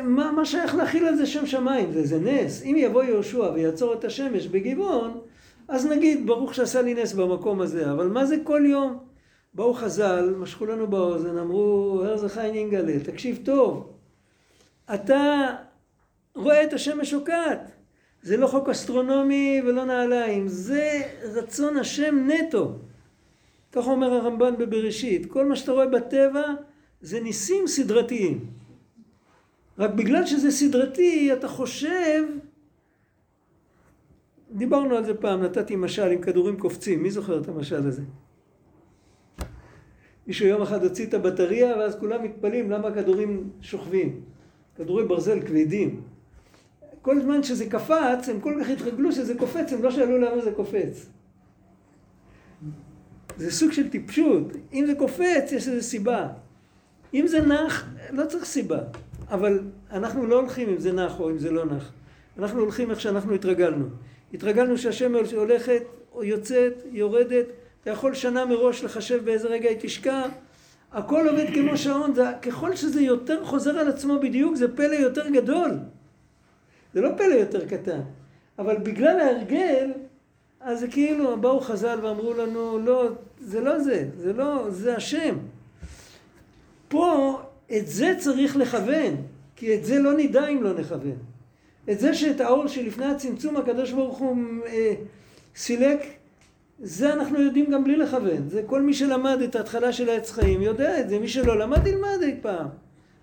[0.04, 1.92] מה, מה שייך להכיל על זה שם שמיים?
[1.92, 2.64] זה איזה נס.
[2.64, 5.20] אם יבוא יהושע ויעצור את השמש בגבעון,
[5.68, 7.92] אז נגיד ברוך שעשה לי נס במקום הזה.
[7.92, 8.98] אבל מה זה כל יום?
[9.54, 13.94] באו חז"ל, משכו לנו באוזן, אמרו, הרזה חיין אינגלה, תקשיב טוב.
[14.94, 15.56] אתה
[16.36, 17.72] רואה את השמש שוקעת.
[18.22, 21.02] זה לא חוק אסטרונומי ולא נעליים, זה
[21.34, 22.72] רצון השם נטו.
[23.72, 25.26] כך אומר הרמב"ן בבראשית.
[25.26, 26.44] כל מה שאתה רואה בטבע
[27.02, 28.57] זה ניסים סדרתיים.
[29.80, 32.24] רק בגלל שזה סדרתי, אתה חושב...
[34.52, 37.04] דיברנו על זה פעם, נתתי משל עם כדורים קופצים.
[37.04, 38.02] מי זוכר את המשל הזה?
[40.28, 44.22] מישהו יום אחד הוציא את הבטריה, ואז כולם מתפלאים למה הכדורים שוכבים.
[44.76, 46.02] כדורי ברזל כבדים.
[47.02, 50.52] כל זמן שזה קפץ, הם כל כך התרגלו שזה קופץ, הם לא שאלו למה זה
[50.52, 51.10] קופץ.
[53.38, 54.52] זה סוג של טיפשות.
[54.74, 56.28] אם זה קופץ, יש לזה סיבה.
[57.14, 58.80] אם זה נח, לא צריך סיבה.
[59.30, 59.60] אבל
[59.92, 61.92] אנחנו לא הולכים אם זה נח או אם זה לא נח.
[62.40, 63.86] אנחנו הולכים איך שאנחנו התרגלנו.
[64.34, 65.84] התרגלנו שהשמש הולכת,
[66.22, 67.46] יוצאת, יורדת,
[67.82, 70.24] אתה יכול שנה מראש לחשב באיזה רגע היא תשקע.
[70.92, 75.30] הכל עובד כמו שעון, זה, ככל שזה יותר חוזר על עצמו בדיוק, זה פלא יותר
[75.30, 75.72] גדול.
[76.94, 78.02] זה לא פלא יותר קטן.
[78.60, 79.92] אבל בגלל ההרגל,
[80.62, 83.10] אז זה כאילו, באו חז"ל ואמרו לנו, לא,
[83.40, 85.38] זה לא זה, זה לא, זה השם.
[86.88, 87.40] פה,
[87.76, 89.16] את זה צריך לכוון,
[89.56, 91.18] כי את זה לא נדע אם לא נכוון.
[91.92, 94.38] את זה שאת האור שלפני הצמצום הקדוש ברוך הוא
[94.68, 94.94] אה,
[95.56, 96.00] סילק,
[96.80, 98.50] זה אנחנו יודעים גם בלי לכוון.
[98.50, 101.88] זה כל מי שלמד את ההתחלה של העץ חיים יודע את זה, מי שלא למד
[101.88, 102.68] ילמד אי פעם.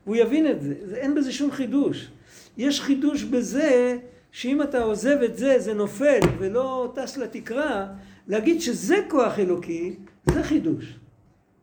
[0.07, 0.75] והוא יבין את זה.
[0.85, 2.11] זה אין בזה שום חידוש.
[2.57, 3.99] יש חידוש בזה
[4.33, 7.87] שאם אתה עוזב את זה, זה נופל ולא טס לתקרה,
[8.29, 9.95] להגיד שזה כוח אלוקי,
[10.27, 10.99] זה חידוש.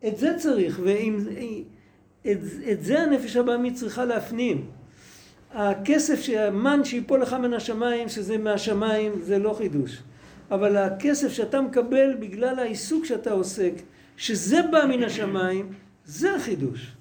[0.07, 1.17] את זה צריך, ואם...
[2.21, 2.37] את,
[2.71, 4.65] את זה הנפש הבאמית צריכה להפנים.
[5.53, 10.01] הכסף, שהמן שיפול לך מן השמיים, שזה מהשמיים, זה לא חידוש.
[10.51, 13.73] אבל הכסף שאתה מקבל בגלל העיסוק שאתה עוסק,
[14.17, 15.69] שזה בא מן השמיים,
[16.05, 16.91] זה החידוש.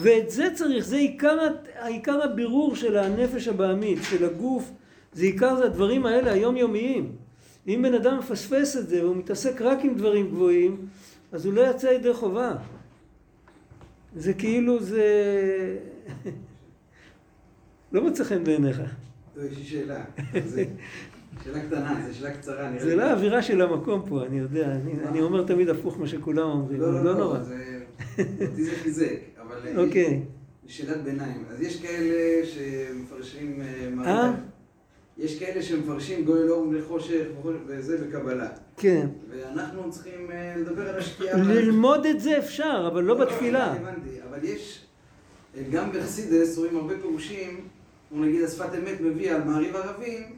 [0.00, 1.38] ואת זה צריך, זה עיקר,
[1.82, 4.70] עיקר הבירור של הנפש הבעמית, של הגוף,
[5.12, 7.12] זה עיקר זה הדברים האלה היומיומיים.
[7.68, 10.86] אם בן אדם מפספס את זה והוא מתעסק רק עם דברים גבוהים,
[11.32, 12.54] אז הוא לא יצא ידי חובה.
[14.16, 15.06] זה כאילו זה...
[17.92, 18.82] לא מוצא חן בעיניך.
[19.34, 20.04] טוב, יש לי שאלה.
[21.44, 22.70] שאלה קטנה, זו שאלה קצרה.
[22.78, 24.72] זה לא האווירה של המקום פה, אני יודע.
[24.72, 26.80] אני, אני אומר תמיד הפוך מה שכולם אומרים.
[26.80, 27.38] לא, לא, לא, נורא.
[28.18, 29.16] אותי זה חיזק.
[29.42, 30.22] אבל אוקיי.
[30.66, 31.44] שאלת ביניים.
[31.50, 33.62] אז יש כאלה שמפרשים...
[34.04, 34.32] אה?
[35.18, 37.24] יש כאלה שמפרשים גוי לאור לחושך
[37.66, 38.48] וזה בקבלה.
[38.76, 39.06] כן.
[39.28, 41.38] ואנחנו צריכים לדבר על השקיעה.
[41.38, 43.72] ללמוד את זה אפשר, אבל לא בתפילה.
[43.72, 44.84] הבנתי, אבל יש,
[45.70, 47.68] גם בחסידס רואים הרבה פירושים,
[48.08, 50.36] כמו נגיד השפת אמת מביא על מעריב ערבים,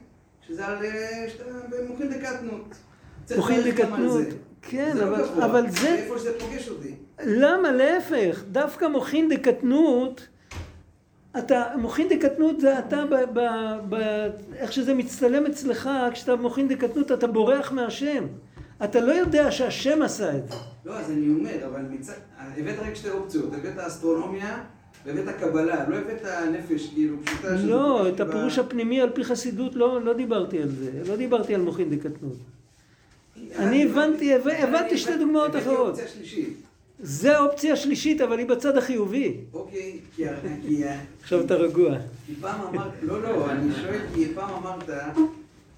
[0.49, 0.79] שזה על
[1.89, 2.75] מוחין דקטנות.
[3.37, 4.27] מוחין דקטנות,
[4.62, 4.97] כן,
[5.45, 5.95] אבל זה...
[5.95, 6.95] איפה שזה פוגש אותי.
[7.27, 7.72] למה?
[7.72, 10.29] להפך, דווקא מוחין דקטנות...
[11.39, 13.41] אתה, מוחין דקטנות זה אתה, ב, ב,
[13.89, 14.26] ב,
[14.57, 18.26] איך שזה מצטלם אצלך, כשאתה מוחין דקטנות אתה בורח מהשם.
[18.85, 20.57] אתה לא יודע שהשם עשה את זה.
[20.85, 22.12] לא, אז אני אומר, אבל מצד...
[22.57, 24.64] הבאת רק שתי אופציות, הבאת אסטרונומיה
[25.05, 26.22] והבאת קבלה, לא הבאת
[26.53, 27.66] נפש, כאילו, פשוטה של...
[27.66, 31.61] לא, את הפירוש הפנימי על פי חסידות לא, לא דיברתי על זה, לא דיברתי על
[31.61, 32.37] מוחין דקטנות.
[33.59, 35.89] אני הבנתי, הבנתי שתי דוגמאות אחרות.
[35.89, 36.57] הבאתי אופציה שלישית.
[37.01, 39.36] זה האופציה השלישית, אבל היא בצד החיובי.
[39.53, 40.24] אוקיי, כי...
[41.22, 41.97] עכשיו אתה רגוע.
[42.26, 44.90] כי פעם אמרת, לא, לא, אני שואל, כי פעם אמרת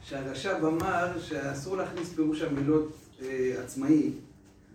[0.05, 2.93] שהרש"ב אמר שאסור להכניס פירוש המילות
[3.65, 4.11] עצמאי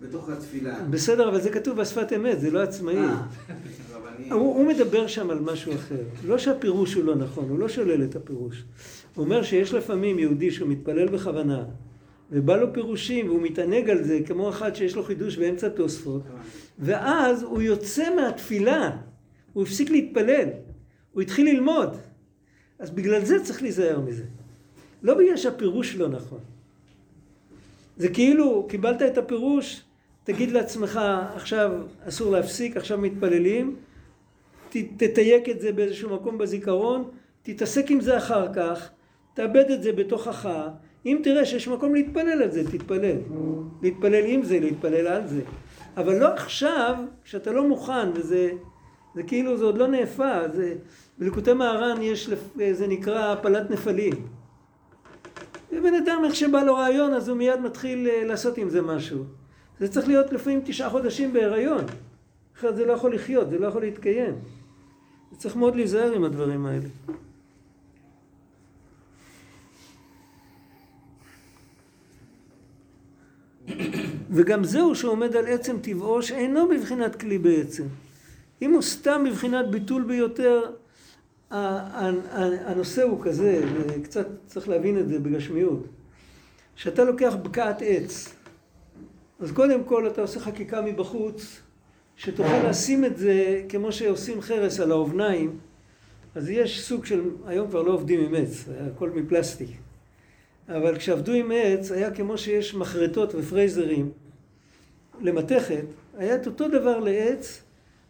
[0.02, 0.80] בתוך התפילה.
[0.90, 2.98] בסדר, אבל זה כתוב בשפת אמת, זה לא עצמאי.
[4.32, 6.04] הוא מדבר שם על משהו אחר.
[6.26, 8.64] לא שהפירוש הוא לא נכון, הוא לא שולל את הפירוש.
[9.16, 11.64] הוא אומר שיש לפעמים יהודי שהוא מתפלל בכוונה,
[12.32, 16.22] ובא לו פירושים, והוא מתענג על זה, כמו אחד שיש לו חידוש באמצע תוספות,
[16.80, 18.98] ואז הוא יוצא מהתפילה,
[19.54, 20.48] הוא הפסיק להתפלל,
[21.12, 21.98] הוא התחיל ללמוד.
[22.80, 24.24] אז בגלל זה צריך להיזהר מזה.
[25.04, 26.40] לא בגלל שהפירוש לא נכון.
[27.98, 29.82] זה כאילו, קיבלת את הפירוש,
[30.24, 31.00] תגיד לעצמך,
[31.36, 31.72] עכשיו
[32.08, 33.76] אסור להפסיק, עכשיו מתפללים,
[34.70, 37.10] ת, תתייק את זה באיזשהו מקום בזיכרון,
[37.44, 38.90] תתעסק עם זה אחר כך,
[39.34, 40.50] תאבד את זה בתוכך,
[41.06, 43.18] אם תראה שיש מקום להתפלל על זה, תתפלל.
[43.82, 45.42] להתפלל עם זה, להתפלל על זה.
[45.98, 48.52] אבל לא עכשיו, כשאתה לא מוכן, וזה
[49.16, 50.76] זה כאילו, זה עוד לא נאפה, זה...
[51.18, 52.30] בליקוטי מהר"ן יש,
[52.72, 54.14] זה נקרא הפלת נפלים.
[55.72, 59.24] ובן אדם, איך שבא לו רעיון, אז הוא מיד מתחיל אה, לעשות עם זה משהו.
[59.80, 61.86] זה צריך להיות לפעמים תשעה חודשים בהיריון.
[62.58, 64.36] אחרת זה לא יכול לחיות, זה לא יכול להתקיים.
[65.38, 66.88] צריך מאוד להיזהר עם הדברים האלה.
[74.32, 77.84] וגם זהו שעומד על עצם טבעו שאינו בבחינת כלי בעצם.
[78.62, 80.62] אם הוא סתם בבחינת ביטול ביותר,
[81.52, 85.88] הנושא הוא כזה, וקצת צריך להבין את זה בגשמיות.
[86.76, 88.34] כשאתה לוקח בקעת עץ,
[89.40, 91.62] אז קודם כל אתה עושה חקיקה מבחוץ,
[92.16, 95.58] שתוכל לשים את זה כמו שעושים חרס על האובניים,
[96.36, 98.66] אז יש סוג של, היום כבר לא עובדים עם עץ,
[98.96, 99.70] הכל מפלסטיק.
[100.76, 104.12] אבל כשעבדו עם עץ, היה כמו שיש מחרטות ופרייזרים
[105.22, 105.84] למתכת,
[106.18, 107.62] היה את אותו דבר לעץ,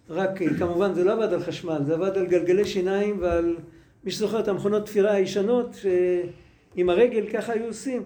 [0.09, 3.55] רק כמובן זה לא עבד על חשמל, זה עבד על גלגלי שיניים ועל,
[4.03, 8.03] מי שזוכר את המכונות תפירה הישנות, שעם הרגל ככה היו עושים.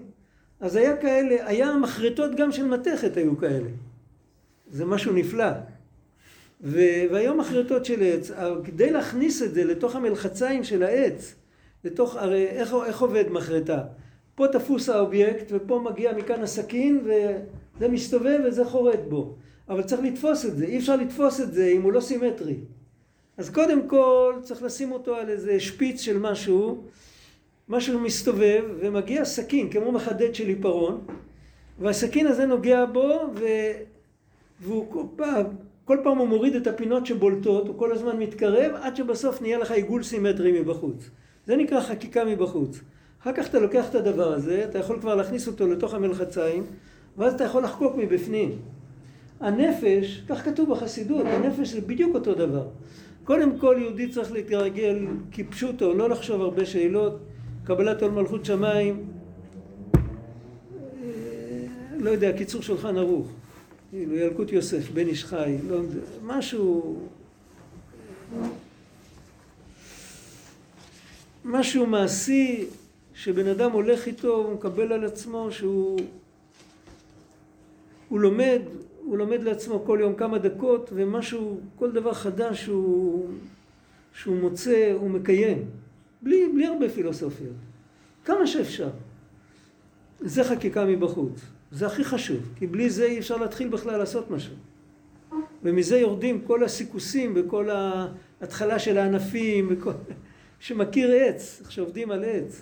[0.59, 3.69] אז היה כאלה, היה מחרטות גם של מתכת היו כאלה.
[4.71, 5.49] זה משהו נפלא.
[6.61, 6.79] ו...
[7.11, 8.31] והיום מחרטות של עץ,
[8.63, 11.35] כדי להכניס את זה לתוך המלחציים של העץ,
[11.83, 13.83] לתוך, הרי איך, איך עובד מחרטה?
[14.35, 19.35] פה תפוס האובייקט ופה מגיע מכאן הסכין וזה מסתובב וזה חורט בו.
[19.69, 22.55] אבל צריך לתפוס את זה, אי אפשר לתפוס את זה אם הוא לא סימטרי.
[23.37, 26.83] אז קודם כל צריך לשים אותו על איזה שפיץ של משהו,
[27.69, 31.05] משהו מסתובב ומגיע סכין כמו מחדד של עיפרון
[31.79, 33.45] והסכין הזה נוגע בו ו...
[34.61, 35.45] והוא כל פעם,
[35.85, 39.71] כל פעם הוא מוריד את הפינות שבולטות, הוא כל הזמן מתקרב עד שבסוף נהיה לך
[39.71, 41.09] עיגול סימטרי מבחוץ.
[41.45, 42.79] זה נקרא חקיקה מבחוץ.
[43.25, 46.63] אחר כך אתה לוקח את הדבר הזה, אתה יכול כבר להכניס אותו לתוך המלחציים
[47.17, 48.57] ואז אתה יכול לחקוק מבפנים.
[49.39, 52.67] הנפש, כך כתוב בחסידות, הנפש זה בדיוק אותו דבר.
[53.23, 57.19] קודם כל יהודי צריך להתרגל כפשוטו, לא לחשוב הרבה שאלות,
[57.63, 59.03] קבלת עול מלכות שמיים,
[59.95, 59.99] אה,
[61.97, 63.27] לא יודע, קיצור שולחן ערוך,
[63.91, 65.79] כאילו ילקוט יוסף, בן איש חי, לא,
[66.23, 66.99] משהו,
[71.45, 72.65] משהו מעשי
[73.15, 75.99] שבן אדם הולך איתו, הוא מקבל על עצמו שהוא
[78.09, 78.61] הוא לומד,
[79.03, 83.29] הוא לומד לעצמו כל יום כמה דקות ומשהו, כל דבר חדש שהוא,
[84.13, 85.65] שהוא מוצא, הוא מקיים.
[86.21, 87.55] בלי, בלי הרבה פילוסופיות.
[88.25, 88.89] כמה שאפשר.
[90.19, 91.41] זה חקיקה מבחוץ.
[91.71, 94.53] זה הכי חשוב, כי בלי זה אי אפשר להתחיל בכלל לעשות משהו.
[95.63, 99.91] ומזה יורדים כל הסיכוסים וכל ההתחלה של הענפים, וכל...
[100.59, 102.61] שמכיר עץ, איך שעובדים על עץ.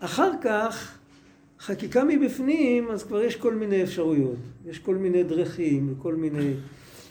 [0.00, 0.98] אחר כך
[1.60, 4.36] חקיקה מבפנים, אז כבר יש כל מיני אפשרויות.
[4.66, 6.52] יש כל מיני דרכים, כל מיני...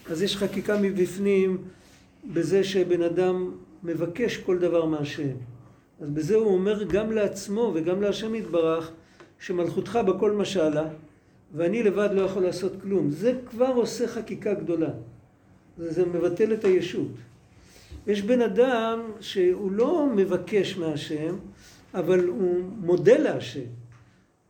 [0.09, 1.57] אז יש חקיקה מבפנים
[2.33, 3.51] בזה שבן אדם
[3.83, 5.35] מבקש כל דבר מהשם.
[6.01, 8.91] אז בזה הוא אומר גם לעצמו וגם להשם יתברך,
[9.39, 10.87] שמלכותך בכל משלה,
[11.55, 13.11] ואני לבד לא יכול לעשות כלום.
[13.11, 14.89] זה כבר עושה חקיקה גדולה.
[15.77, 17.11] זה מבטל את הישות.
[18.07, 21.35] יש בן אדם שהוא לא מבקש מהשם,
[21.93, 23.59] אבל הוא מודה להשם.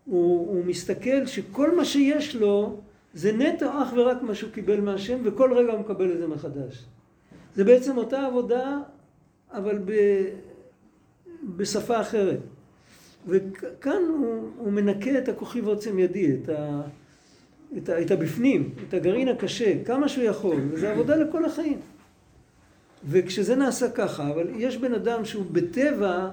[0.05, 2.81] הוא, הוא מסתכל שכל מה שיש לו
[3.13, 6.85] זה נטו אך ורק מה שהוא קיבל מהשם, וכל רגע הוא מקבל את זה מחדש.
[7.55, 8.77] זה בעצם אותה עבודה,
[9.51, 9.93] אבל ב,
[11.55, 12.39] בשפה אחרת.
[13.27, 16.81] וכאן הוא, הוא מנקה את הכוחי ועוצם ידי, את, ה,
[17.77, 21.79] את, ה, את הבפנים, את הגרעין הקשה, כמה שהוא יכול, וזו עבודה לכל החיים.
[23.05, 26.29] וכשזה נעשה ככה, אבל יש בן אדם שהוא בטבע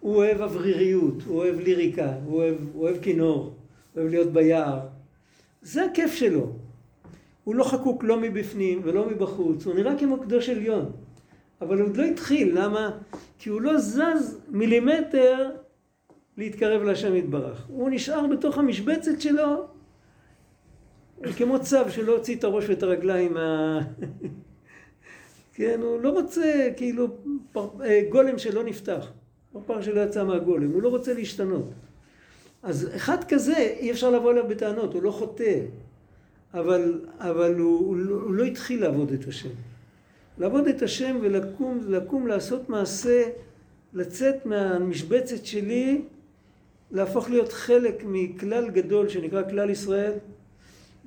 [0.00, 3.52] הוא אוהב אווריריות, הוא אוהב ליריקה, הוא אוהב, הוא אוהב כינור, הוא
[3.96, 4.80] אוהב להיות ביער.
[5.62, 6.52] זה הכיף שלו.
[7.44, 10.92] הוא לא חקוק לא מבפנים ולא מבחוץ, הוא נראה כמו קדוש עליון.
[11.60, 12.90] אבל הוא עוד לא התחיל, למה?
[13.38, 15.50] כי הוא לא זז מילימטר
[16.36, 17.66] להתקרב להשם יתברך.
[17.68, 19.66] הוא נשאר בתוך המשבצת שלו
[21.36, 23.80] כמו צב שלא הוציא את הראש ואת הרגליים מה...
[25.54, 27.08] כן, הוא לא רוצה כאילו
[28.10, 29.12] גולם שלא נפתח.
[29.56, 31.64] אף פעם שלא יצא מהגולם, הוא לא רוצה להשתנות.
[32.62, 35.60] אז אחד כזה, אי אפשר לבוא אליו בטענות, הוא לא חוטא.
[36.54, 39.48] אבל, אבל הוא, הוא, לא- הוא לא התחיל לעבוד את השם.
[40.38, 43.22] לעבוד את השם ולקום לקום לעשות מעשה,
[43.94, 46.02] לצאת מהמשבצת שלי,
[46.90, 50.12] להפוך להיות חלק מכלל גדול שנקרא כלל ישראל.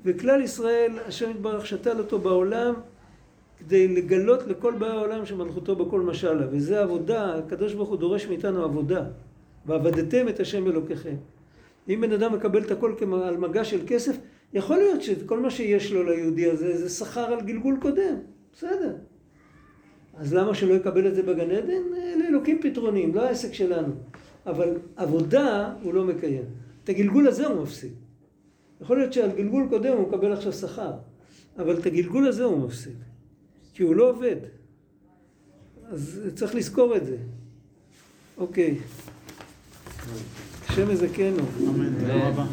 [0.05, 2.73] וכלל ישראל, השם יתברך שתל אותו בעולם
[3.65, 6.47] כדי לגלות לכל באי העולם שמלכותו בכל משלה.
[6.51, 9.03] וזה עבודה, הקדוש ברוך הוא דורש מאיתנו עבודה.
[9.65, 11.15] ועבדתם את השם אלוקיכם.
[11.89, 12.93] אם בן אדם מקבל את הכל
[13.23, 14.17] על מגע של כסף,
[14.53, 18.15] יכול להיות שכל מה שיש לו ליהודי הזה זה שכר על גלגול קודם,
[18.53, 18.95] בסדר.
[20.17, 21.81] אז למה שלא יקבל את זה בגן עדן?
[22.19, 23.93] לאלוקים פתרונים, לא העסק שלנו.
[24.45, 26.43] אבל עבודה הוא לא מקיים.
[26.83, 27.91] את הגלגול הזה הוא מפסיד.
[28.81, 30.91] יכול להיות שעל גלגול קודם הוא מקבל עכשיו שכר,
[31.57, 33.10] אבל את הגלגול הזה הוא מפסיד.
[33.73, 34.35] כי הוא לא עובד.
[35.89, 37.17] אז צריך לזכור את זה.
[38.37, 38.77] אוקיי.
[40.67, 41.43] השם יזכנו.
[41.59, 42.45] אמן, תודה רבה.